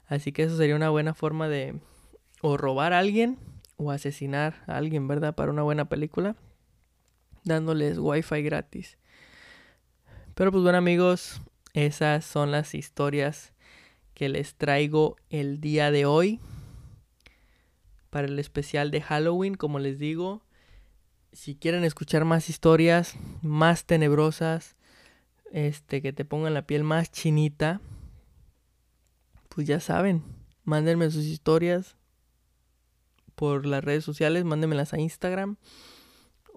[0.08, 1.76] Así que eso sería una buena forma de
[2.42, 3.38] o robar a alguien
[3.78, 5.36] o asesinar a alguien, ¿verdad?
[5.36, 6.36] Para una buena película.
[7.48, 8.98] Dándoles wifi gratis.
[10.36, 11.42] Pero pues bueno amigos,
[11.74, 13.54] esas son las historias
[14.14, 16.42] que les traigo el día de hoy.
[18.10, 20.44] Para el especial de Halloween, como les digo.
[21.32, 24.76] Si quieren escuchar más historias, más tenebrosas,
[25.54, 27.80] este, que te pongan la piel más chinita,
[29.48, 30.22] pues ya saben,
[30.66, 31.96] mándenme sus historias
[33.36, 35.56] por las redes sociales, mándenmelas a Instagram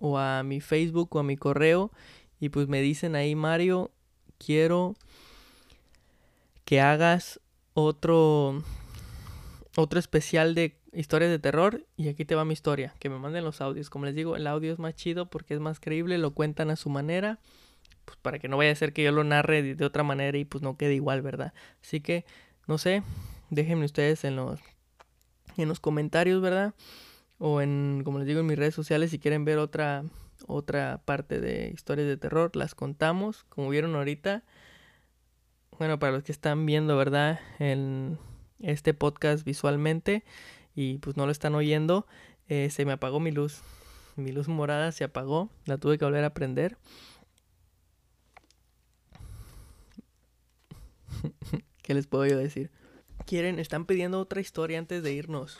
[0.01, 1.93] o a mi Facebook o a mi correo
[2.41, 3.91] y pues me dicen ahí, Mario,
[4.39, 4.97] quiero
[6.65, 7.41] que hagas
[7.75, 8.63] otro
[9.77, 13.45] otro especial de historias de terror y aquí te va mi historia, que me manden
[13.45, 13.91] los audios.
[13.91, 16.77] Como les digo, el audio es más chido porque es más creíble, lo cuentan a
[16.77, 17.39] su manera,
[18.05, 20.45] pues para que no vaya a ser que yo lo narre de, otra manera y
[20.45, 21.53] pues no quede igual, ¿verdad?
[21.83, 22.25] Así que
[22.67, 23.03] no sé,
[23.51, 24.61] déjenme ustedes en los
[25.57, 26.75] en los comentarios, ¿verdad?
[27.43, 30.05] O en como les digo en mis redes sociales si quieren ver otra
[30.47, 34.45] otra parte de historias de terror, las contamos, como vieron ahorita.
[35.79, 37.41] Bueno, para los que están viendo, ¿verdad?
[37.59, 38.19] En
[38.59, 40.23] este podcast visualmente
[40.75, 42.07] y pues no lo están oyendo,
[42.49, 43.63] eh, se me apagó mi luz.
[44.17, 46.77] Mi luz morada se apagó, la tuve que volver a prender.
[51.83, 52.71] ¿Qué les puedo yo decir?
[53.25, 55.59] Quieren, están pidiendo otra historia antes de irnos.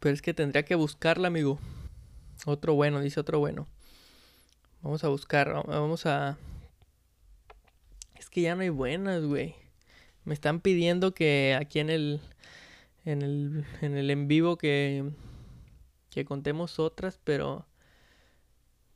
[0.00, 1.58] Pero es que tendría que buscarla, amigo.
[2.44, 3.66] Otro bueno, dice otro bueno.
[4.82, 6.36] Vamos a buscar, vamos a...
[8.14, 9.54] Es que ya no hay buenas, güey.
[10.24, 12.20] Me están pidiendo que aquí en el...
[13.04, 15.10] En el, en el en vivo que...
[16.10, 17.66] Que contemos otras, pero...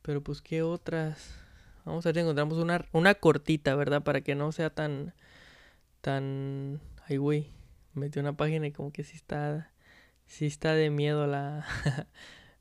[0.01, 1.35] Pero pues qué otras.
[1.83, 4.03] Vamos a ver si encontramos una, una cortita, ¿verdad?
[4.03, 5.13] Para que no sea tan...
[6.01, 6.79] Tan...
[7.07, 7.49] Ay, güey.
[7.93, 9.71] Metí una página y como que sí está...
[10.31, 11.65] Sí está de miedo la...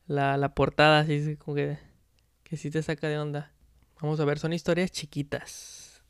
[0.08, 1.78] la, la portada, así como que,
[2.42, 3.52] que sí te saca de onda.
[4.02, 6.02] Vamos a ver, son historias chiquitas.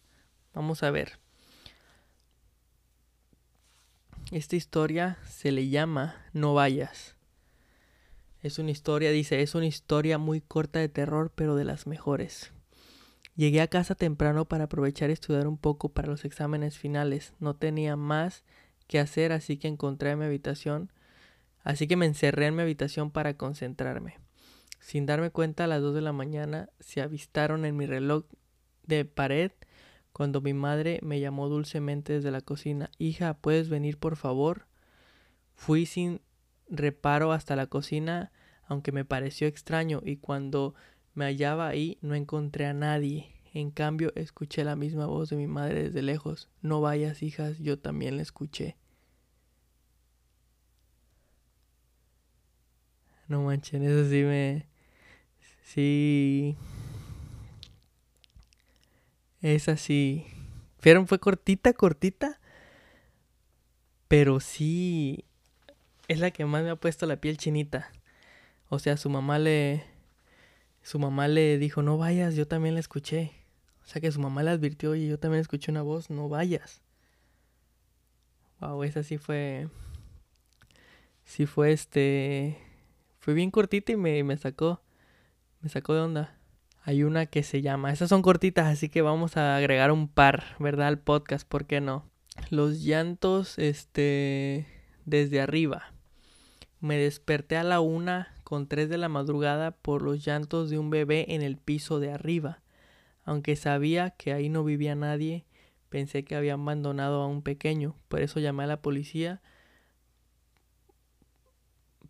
[0.54, 1.18] Vamos a ver.
[4.32, 7.14] Esta historia se le llama No vayas.
[8.40, 12.54] Es una historia, dice, es una historia muy corta de terror, pero de las mejores.
[13.36, 17.34] Llegué a casa temprano para aprovechar y estudiar un poco para los exámenes finales.
[17.38, 18.44] No tenía más
[18.86, 20.90] que hacer, así que encontré mi habitación
[21.62, 24.18] Así que me encerré en mi habitación para concentrarme.
[24.80, 28.24] Sin darme cuenta, a las 2 de la mañana se avistaron en mi reloj
[28.86, 29.52] de pared
[30.12, 32.90] cuando mi madre me llamó dulcemente desde la cocina.
[32.98, 34.66] Hija, ¿puedes venir por favor?
[35.54, 36.20] Fui sin
[36.68, 38.32] reparo hasta la cocina,
[38.66, 40.74] aunque me pareció extraño, y cuando
[41.14, 43.34] me hallaba ahí no encontré a nadie.
[43.52, 46.48] En cambio, escuché la misma voz de mi madre desde lejos.
[46.62, 48.76] No vayas, hijas, yo también la escuché.
[53.30, 54.66] No manchen, eso sí me.
[55.62, 56.56] Sí.
[59.40, 60.26] Es así.
[60.80, 62.40] Fueron, fue cortita, cortita.
[64.08, 65.24] Pero sí.
[66.08, 67.92] Es la que más me ha puesto la piel chinita.
[68.68, 69.84] O sea, su mamá le.
[70.82, 73.30] Su mamá le dijo, no vayas, yo también la escuché.
[73.84, 76.82] O sea que su mamá le advirtió y yo también escuché una voz, no vayas.
[78.58, 79.68] Wow, esa sí fue.
[81.24, 82.69] Sí fue este
[83.20, 84.80] fue bien cortita y me, me sacó.
[85.60, 86.38] Me sacó de onda.
[86.82, 87.92] Hay una que se llama.
[87.92, 90.88] Esas son cortitas, así que vamos a agregar un par, ¿verdad?
[90.88, 92.10] Al podcast, ¿por qué no?
[92.48, 94.66] Los llantos, este.
[95.04, 95.92] Desde arriba.
[96.80, 100.88] Me desperté a la una con tres de la madrugada por los llantos de un
[100.88, 102.62] bebé en el piso de arriba.
[103.24, 105.44] Aunque sabía que ahí no vivía nadie,
[105.90, 107.96] pensé que había abandonado a un pequeño.
[108.08, 109.42] Por eso llamé a la policía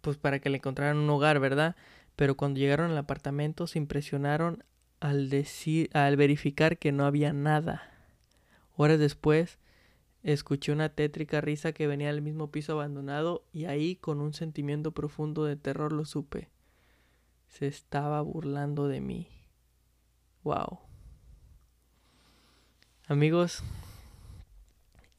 [0.01, 1.77] pues para que le encontraran un hogar, ¿verdad?
[2.17, 4.65] Pero cuando llegaron al apartamento se impresionaron
[5.01, 7.91] al decir, al verificar que no había nada.
[8.77, 9.59] Horas después
[10.23, 14.93] escuché una tétrica risa que venía del mismo piso abandonado y ahí con un sentimiento
[14.93, 16.49] profundo de terror lo supe.
[17.49, 19.29] Se estaba burlando de mí.
[20.45, 20.81] Wow.
[23.09, 23.65] Amigos,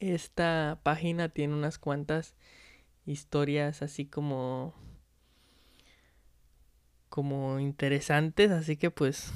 [0.00, 2.34] esta página tiene unas cuantas
[3.06, 4.74] historias así como
[7.08, 9.32] como interesantes, así que pues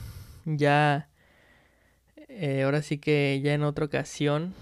[0.46, 1.10] ya
[2.28, 4.54] eh, ahora sí que ya en otra ocasión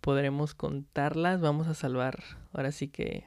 [0.00, 2.22] podremos contarlas, vamos a salvar
[2.52, 3.26] ahora sí que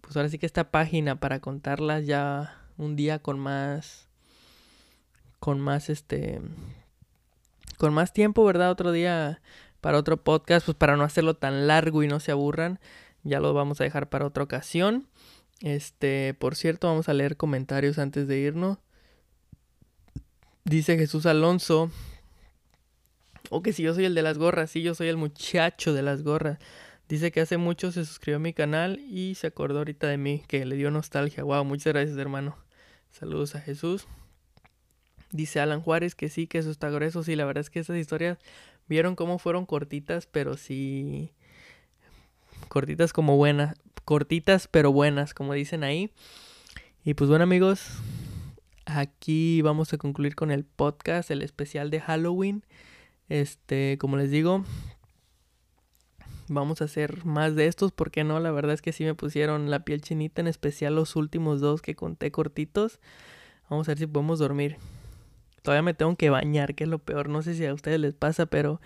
[0.00, 4.08] pues ahora sí que esta página para contarlas ya un día con más
[5.38, 6.40] con más este
[7.78, 8.70] con más tiempo, ¿verdad?
[8.70, 9.40] Otro día
[9.80, 12.78] para otro podcast, pues para no hacerlo tan largo y no se aburran,
[13.22, 15.06] ya lo vamos a dejar para otra ocasión.
[15.60, 18.78] Este, por cierto, vamos a leer comentarios antes de irnos.
[20.64, 21.90] Dice Jesús Alonso.
[23.50, 26.02] O que si yo soy el de las gorras, sí, yo soy el muchacho de
[26.02, 26.58] las gorras.
[27.08, 30.44] Dice que hace mucho se suscribió a mi canal y se acordó ahorita de mí,
[30.46, 31.42] que le dio nostalgia.
[31.42, 32.56] Wow, muchas gracias, hermano.
[33.10, 34.06] Saludos a Jesús.
[35.32, 37.24] Dice Alan Juárez que sí, que eso está grueso.
[37.24, 38.38] Sí, la verdad es que esas historias
[38.88, 41.32] vieron cómo fueron cortitas, pero sí.
[42.68, 43.76] Cortitas como buenas
[44.10, 46.10] cortitas pero buenas, como dicen ahí.
[47.04, 47.86] Y pues bueno amigos,
[48.84, 52.64] aquí vamos a concluir con el podcast, el especial de Halloween.
[53.28, 54.64] Este, como les digo,
[56.48, 58.40] vamos a hacer más de estos, porque no?
[58.40, 61.80] La verdad es que sí me pusieron la piel chinita, en especial los últimos dos
[61.80, 62.98] que conté cortitos.
[63.68, 64.78] Vamos a ver si podemos dormir.
[65.62, 67.28] Todavía me tengo que bañar, que es lo peor.
[67.28, 68.80] No sé si a ustedes les pasa, pero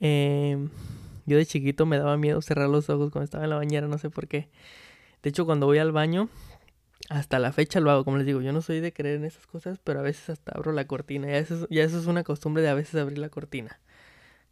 [0.00, 0.66] eh,
[1.26, 3.98] yo de chiquito me daba miedo cerrar los ojos cuando estaba en la bañera, no
[3.98, 4.48] sé por qué.
[5.22, 6.28] De hecho, cuando voy al baño,
[7.08, 9.46] hasta la fecha lo hago, como les digo, yo no soy de creer en esas
[9.46, 11.28] cosas, pero a veces hasta abro la cortina.
[11.28, 13.80] Ya eso, ya eso es una costumbre de a veces abrir la cortina.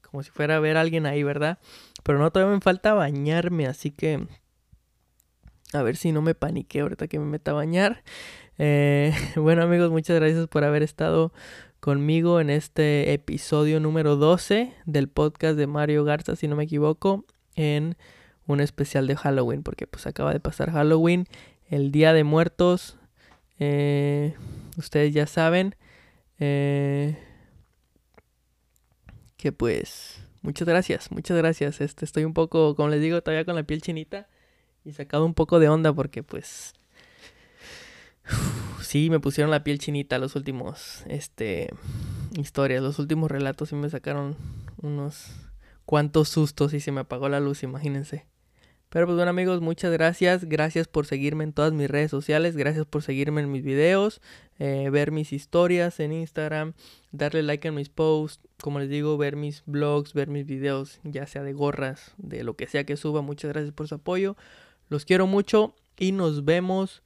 [0.03, 1.59] Como si fuera a ver a alguien ahí, ¿verdad?
[2.03, 4.27] Pero no, todavía me falta bañarme, así que...
[5.73, 8.05] A ver si no me paniqué ahorita que me meta a bañar.
[8.59, 11.33] Eh, bueno amigos, muchas gracias por haber estado
[11.85, 17.27] conmigo en este episodio número 12 del podcast de Mario Garza, si no me equivoco,
[17.57, 17.99] en
[18.47, 21.27] un especial de Halloween, porque pues acaba de pasar Halloween,
[21.69, 22.97] el Día de Muertos,
[23.59, 24.35] eh,
[24.79, 25.77] ustedes ya saben,
[26.39, 27.19] eh,
[29.37, 33.57] que pues muchas gracias, muchas gracias, este, estoy un poco, como les digo, todavía con
[33.57, 34.27] la piel chinita
[34.87, 36.73] y sacado un poco de onda porque pues
[38.81, 41.71] sí, me pusieron la piel chinita los últimos, este,
[42.37, 44.37] historias, los últimos relatos y me sacaron
[44.83, 45.33] unos
[45.85, 48.27] cuantos sustos y se me apagó la luz, imagínense.
[48.95, 50.45] Pero pues bueno amigos, muchas gracias.
[50.45, 52.57] Gracias por seguirme en todas mis redes sociales.
[52.57, 54.21] Gracias por seguirme en mis videos.
[54.61, 56.75] Eh, ver mis historias en Instagram.
[57.11, 58.49] Darle like en mis posts.
[58.63, 61.01] Como les digo, ver mis blogs, ver mis videos.
[61.03, 63.21] Ya sea de gorras, de lo que sea que suba.
[63.21, 64.37] Muchas gracias por su apoyo.
[64.89, 67.03] Los quiero mucho y nos vemos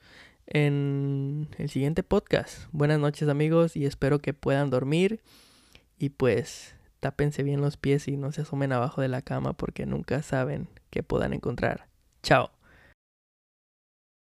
[0.49, 2.69] en el siguiente podcast.
[2.73, 5.21] Buenas noches amigos y espero que puedan dormir
[5.99, 9.87] y pues tápense bien los pies y no se asomen abajo de la cama porque
[9.87, 11.87] nunca saben qué puedan encontrar.
[12.23, 12.58] Chao.